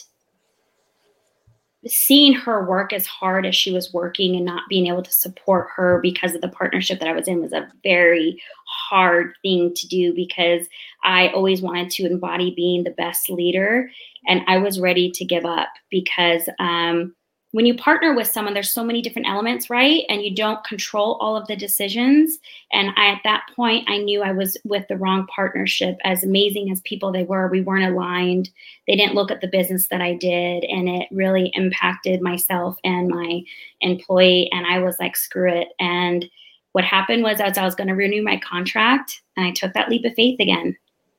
[1.87, 5.69] seeing her work as hard as she was working and not being able to support
[5.77, 9.87] her because of the partnership that I was in was a very hard thing to
[9.87, 10.67] do because
[11.05, 13.89] I always wanted to embody being the best leader
[14.27, 17.15] and I was ready to give up because um,
[17.53, 20.05] when you partner with someone, there's so many different elements, right?
[20.11, 22.39] And you don't control all of the decisions.
[22.73, 25.97] And I, at that point, I knew I was with the wrong partnership.
[26.05, 28.51] As amazing as people they were, we weren't aligned.
[28.87, 33.09] They didn't look at the business that I did, and it really impacted myself and
[33.09, 33.41] my
[33.81, 34.51] employee.
[34.53, 35.69] And I was like, screw it.
[35.81, 36.29] And
[36.73, 39.89] what happened was, as I was going to renew my contract, and I took that
[39.89, 40.77] leap of faith again.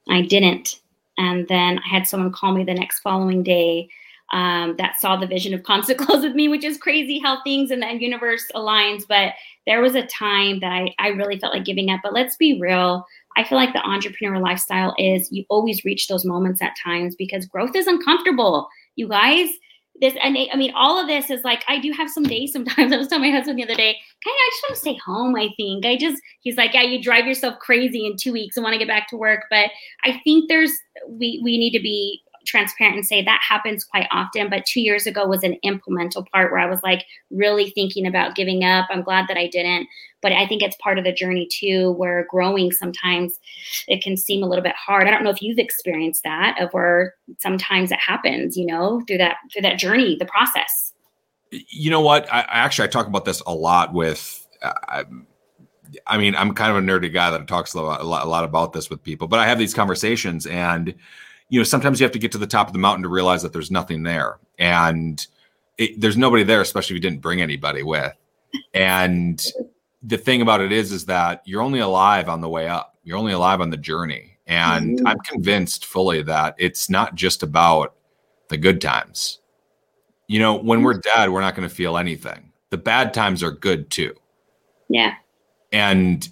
[0.07, 0.80] I didn't.
[1.17, 3.89] And then I had someone call me the next following day
[4.32, 7.71] um, that saw the vision of constant close with me, which is crazy how things
[7.71, 9.03] in the universe aligns.
[9.07, 9.34] But
[9.65, 12.01] there was a time that I, I really felt like giving up.
[12.03, 13.05] But let's be real.
[13.38, 17.45] I feel like the entrepreneur lifestyle is you always reach those moments at times because
[17.45, 18.67] growth is uncomfortable.
[18.95, 19.49] You guys,
[20.01, 22.93] this and I mean all of this is like I do have some days sometimes.
[22.93, 24.99] I was telling my husband the other day, kind of I just want to stay
[25.06, 25.35] home.
[25.35, 28.64] I think I just he's like, yeah, you drive yourself crazy in two weeks and
[28.64, 29.45] want to get back to work.
[29.49, 29.72] But
[30.03, 30.73] I think there's
[31.07, 34.49] we we need to be transparent and say that happens quite often.
[34.49, 38.35] But two years ago was an implemental part where I was like really thinking about
[38.35, 38.88] giving up.
[38.89, 39.88] I'm glad that I didn't.
[40.21, 43.39] But I think it's part of the journey too, where growing sometimes
[43.88, 45.07] it can seem a little bit hard.
[45.07, 49.19] I don't know if you've experienced that of where sometimes it happens, you know, through
[49.19, 50.93] that through that journey, the process.
[51.51, 52.31] You know what?
[52.34, 54.45] I, actually I talk about this a lot with.
[54.61, 55.03] Uh,
[56.05, 58.73] I mean, I'm kind of a nerdy guy that talks a lot, a lot about
[58.73, 60.93] this with people, but I have these conversations and
[61.49, 63.41] you know, sometimes you have to get to the top of the mountain to realize
[63.41, 64.38] that there's nothing there.
[64.57, 65.26] And
[65.77, 68.15] it, there's nobody there, especially if you didn't bring anybody with.
[68.73, 69.43] And
[70.03, 72.97] the thing about it is, is that you're only alive on the way up.
[73.03, 74.38] You're only alive on the journey.
[74.45, 75.07] And mm-hmm.
[75.07, 77.95] I'm convinced fully that it's not just about
[78.49, 79.39] the good times.
[80.27, 82.51] You know, when we're dead, we're not going to feel anything.
[82.69, 84.15] The bad times are good too.
[84.88, 85.15] Yeah.
[85.71, 86.27] And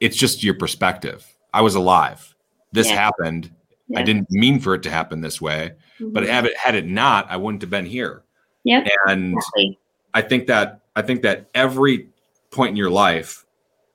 [0.00, 1.26] it's just your perspective.
[1.52, 2.34] I was alive.
[2.72, 2.94] This yeah.
[2.94, 3.50] happened
[3.92, 4.00] Yeah.
[4.00, 6.12] I didn't mean for it to happen this way, mm-hmm.
[6.12, 8.22] but had it had it not, I wouldn't have been here.
[8.64, 8.86] Yeah.
[9.06, 9.78] And exactly.
[10.14, 12.08] I think that I think that every
[12.50, 13.44] point in your life,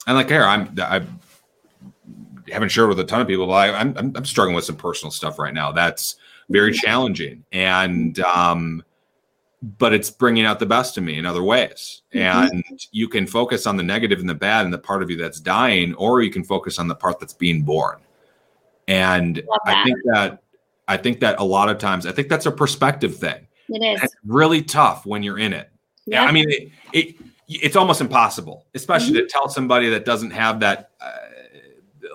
[0.06, 1.02] and like here, I'm I
[2.52, 4.78] haven't shared with a ton of people, but I, am I'm, I'm struggling with some
[4.78, 5.72] personal stuff right now.
[5.72, 6.16] That's
[6.50, 6.86] very mm-hmm.
[6.86, 8.84] challenging, and um,
[9.80, 12.04] but it's bringing out the best in me in other ways.
[12.14, 12.56] Mm-hmm.
[12.56, 15.18] And you can focus on the negative and the bad and the part of you
[15.18, 17.98] that's dying, or you can focus on the part that's being born.
[18.88, 20.44] And I think that
[20.88, 23.48] I think that a lot of times I think that's a perspective thing.
[23.70, 25.70] It is it's really tough when you're in it.
[26.06, 27.16] Yeah, I mean it, it
[27.50, 29.28] it's almost impossible, especially mm-hmm.
[29.28, 31.12] to tell somebody that doesn't have that uh,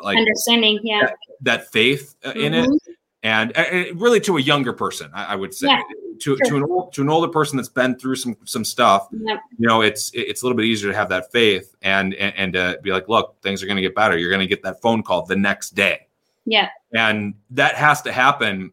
[0.02, 2.40] like understanding, yeah, that, that faith uh, mm-hmm.
[2.40, 2.92] in it, mm-hmm.
[3.22, 5.68] and uh, really to a younger person, I, I would say.
[5.68, 5.82] Yeah
[6.22, 6.50] to, sure.
[6.50, 9.40] to an old, to an older person that's been through some some stuff, yep.
[9.58, 12.52] you know, it's it's a little bit easier to have that faith and and, and
[12.52, 14.16] to be like, look, things are going to get better.
[14.16, 16.06] You're going to get that phone call the next day.
[16.44, 18.72] Yeah, and that has to happen.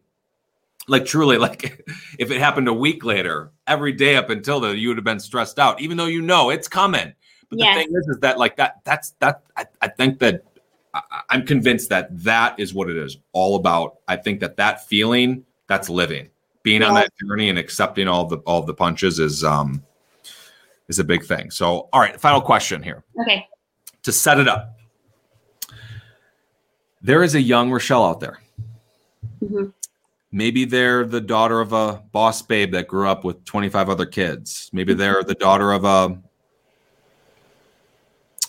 [0.88, 1.84] Like truly, like
[2.18, 5.20] if it happened a week later, every day up until then, you would have been
[5.20, 7.14] stressed out, even though you know it's coming.
[7.48, 10.44] But the thing is, is that like that that's that I, I think that
[10.94, 13.96] I, I'm convinced that that is what it is all about.
[14.06, 16.30] I think that that feeling that's living
[16.62, 19.82] being on that journey and accepting all the all the punches is um
[20.88, 21.50] is a big thing.
[21.50, 23.04] So, all right, final question here.
[23.20, 23.46] Okay.
[24.02, 24.79] To set it up,
[27.00, 28.40] there is a young Rochelle out there.
[29.42, 29.70] Mm-hmm.
[30.32, 34.70] Maybe they're the daughter of a boss babe that grew up with 25 other kids.
[34.72, 36.20] Maybe they're the daughter of a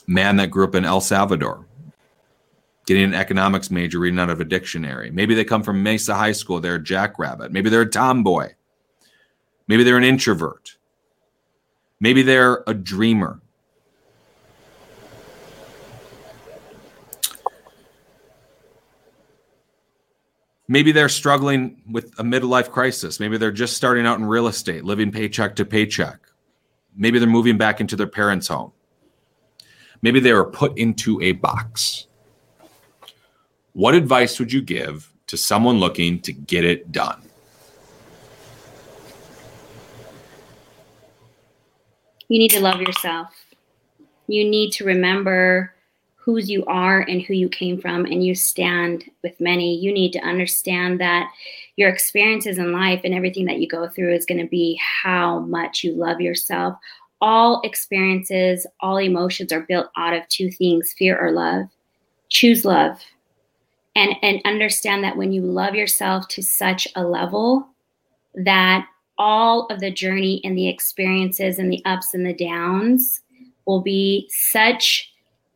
[0.06, 1.66] man that grew up in El Salvador
[2.86, 5.12] getting an economics major, reading out of a dictionary.
[5.12, 7.52] Maybe they come from Mesa High School, they're a jackrabbit.
[7.52, 8.50] Maybe they're a tomboy.
[9.68, 10.76] Maybe they're an introvert.
[12.00, 13.40] Maybe they're a dreamer.
[20.72, 23.20] Maybe they're struggling with a midlife crisis.
[23.20, 26.18] Maybe they're just starting out in real estate, living paycheck to paycheck.
[26.96, 28.72] Maybe they're moving back into their parents' home.
[30.02, 32.08] Maybe they were put into a box.
[33.74, 37.22] What advice would you give to someone looking to get it done?
[42.30, 43.28] You need to love yourself.
[44.28, 45.74] You need to remember
[46.24, 49.76] whose you are and who you came from, and you stand with many.
[49.76, 51.32] You need to understand that
[51.78, 55.40] your experiences in life and everything that you go through is going to be how
[55.40, 56.78] much you love yourself.
[57.22, 61.66] All experiences, all emotions are built out of two things fear or love.
[62.30, 63.00] Choose love
[63.96, 67.68] and and understand that when you love yourself to such a level
[68.36, 68.86] that
[69.18, 73.22] all of the journey and the experiences and the ups and the downs
[73.66, 75.11] will be such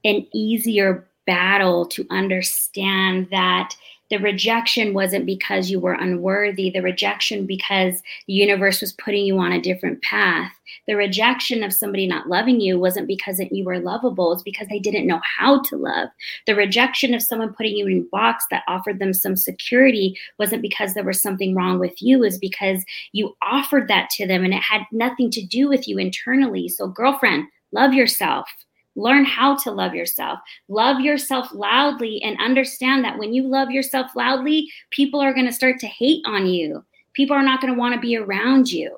[0.06, 3.76] an easier battle to understand that
[4.12, 6.70] the rejection wasn't because you were unworthy.
[6.70, 10.52] The rejection because the universe was putting you on a different path.
[10.88, 14.32] The rejection of somebody not loving you wasn't because you were lovable.
[14.32, 16.10] It's because they didn't know how to love.
[16.46, 20.62] The rejection of someone putting you in a box that offered them some security wasn't
[20.62, 22.24] because there was something wrong with you.
[22.24, 25.98] Is because you offered that to them and it had nothing to do with you
[25.98, 26.70] internally.
[26.70, 28.48] So girlfriend love yourself
[28.96, 30.40] Learn how to love yourself.
[30.70, 35.52] Love yourself loudly and understand that when you love yourself loudly, people are going to
[35.52, 36.84] start to hate on you.
[37.14, 38.98] People are not going to want to be around you.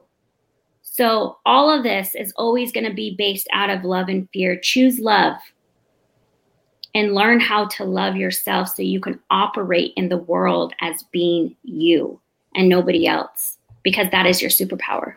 [0.81, 4.59] So, all of this is always going to be based out of love and fear.
[4.59, 5.35] Choose love
[6.95, 11.55] and learn how to love yourself so you can operate in the world as being
[11.63, 12.19] you
[12.55, 15.15] and nobody else, because that is your superpower.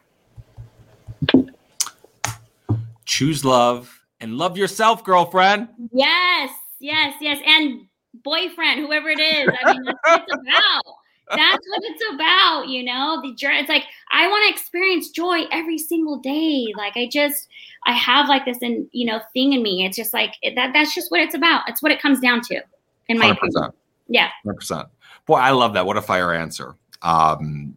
[3.06, 5.68] Choose love and love yourself, girlfriend.
[5.92, 7.40] Yes, yes, yes.
[7.46, 7.86] And
[8.22, 9.48] boyfriend, whoever it is.
[9.62, 10.94] I mean, that's what it's about.
[11.32, 13.20] That's what it's about, you know.
[13.22, 13.60] The journey.
[13.60, 16.72] It's like I want to experience joy every single day.
[16.76, 17.48] Like I just,
[17.86, 19.84] I have like this, and you know, thing in me.
[19.84, 20.72] It's just like that.
[20.72, 21.68] That's just what it's about.
[21.68, 22.60] It's what it comes down to,
[23.08, 23.32] in my 100%.
[23.32, 23.70] opinion.
[24.08, 24.88] Yeah, hundred percent.
[25.26, 25.86] Boy, I love that.
[25.86, 26.74] What a fire answer.
[27.02, 27.76] Um,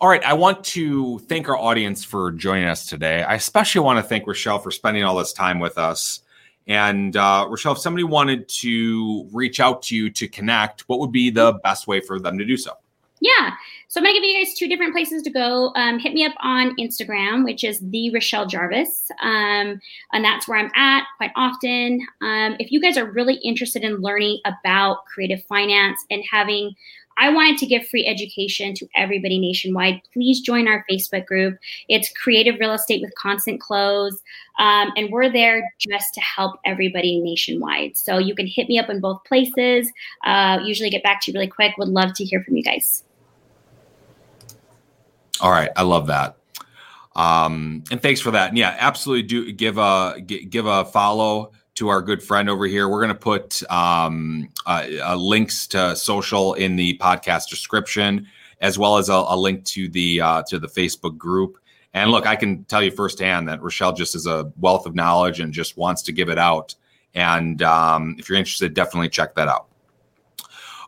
[0.00, 3.22] all right, I want to thank our audience for joining us today.
[3.22, 6.20] I especially want to thank Rochelle for spending all this time with us.
[6.68, 11.10] And uh, Rochelle, if somebody wanted to reach out to you to connect, what would
[11.10, 12.72] be the best way for them to do so?
[13.20, 13.54] Yeah.
[13.88, 15.72] So I'm going to give you guys two different places to go.
[15.74, 19.10] Um, hit me up on Instagram, which is the Rochelle Jarvis.
[19.22, 19.80] Um,
[20.12, 22.06] and that's where I'm at quite often.
[22.20, 26.74] Um, if you guys are really interested in learning about creative finance and having
[27.18, 30.00] I wanted to give free education to everybody nationwide.
[30.12, 31.58] Please join our Facebook group.
[31.88, 34.22] It's Creative Real Estate with Constant Close.
[34.58, 37.96] Um, and we're there just to help everybody nationwide.
[37.96, 39.90] So you can hit me up in both places.
[40.24, 41.76] Uh, usually get back to you really quick.
[41.76, 43.02] Would love to hear from you guys.
[45.40, 45.70] All right.
[45.76, 46.36] I love that.
[47.16, 48.50] Um, and thanks for that.
[48.50, 52.88] And yeah, absolutely do give a give a follow to our good friend over here.
[52.88, 58.26] We're going to put um, uh, uh, links to social in the podcast description,
[58.60, 61.56] as well as a, a link to the uh, to the Facebook group.
[61.94, 65.38] And look, I can tell you firsthand that Rochelle just is a wealth of knowledge
[65.40, 66.74] and just wants to give it out.
[67.14, 69.68] And um, if you're interested, definitely check that out.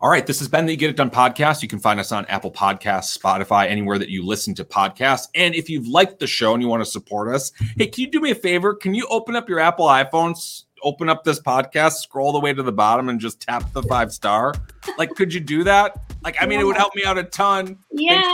[0.03, 1.61] All right, this has been the Get It Done podcast.
[1.61, 5.29] You can find us on Apple Podcasts, Spotify, anywhere that you listen to podcasts.
[5.35, 8.11] And if you've liked the show and you want to support us, hey, can you
[8.11, 8.73] do me a favor?
[8.75, 12.63] Can you open up your Apple iPhones, open up this podcast, scroll the way to
[12.63, 14.55] the bottom, and just tap the five star?
[14.99, 16.01] Like, could you do that?
[16.23, 17.79] Like, I mean, it would help me out a ton.
[17.93, 18.33] Yeah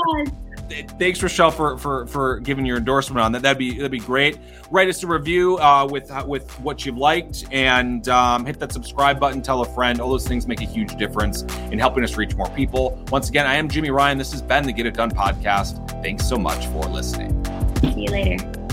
[0.99, 3.43] thanks Rochelle for for for giving your endorsement on that.
[3.43, 4.39] That'd be that'd be great.
[4.71, 8.73] Write us a review uh, with uh, with what you've liked and um, hit that
[8.73, 9.43] subscribe button.
[9.43, 10.01] Tell a friend.
[10.01, 13.03] All those things make a huge difference in helping us reach more people.
[13.11, 14.19] Once again, I am Jimmy Ryan.
[14.19, 16.03] This has been the Get It Done podcast.
[16.03, 17.45] Thanks so much for listening.
[17.81, 18.66] See you later.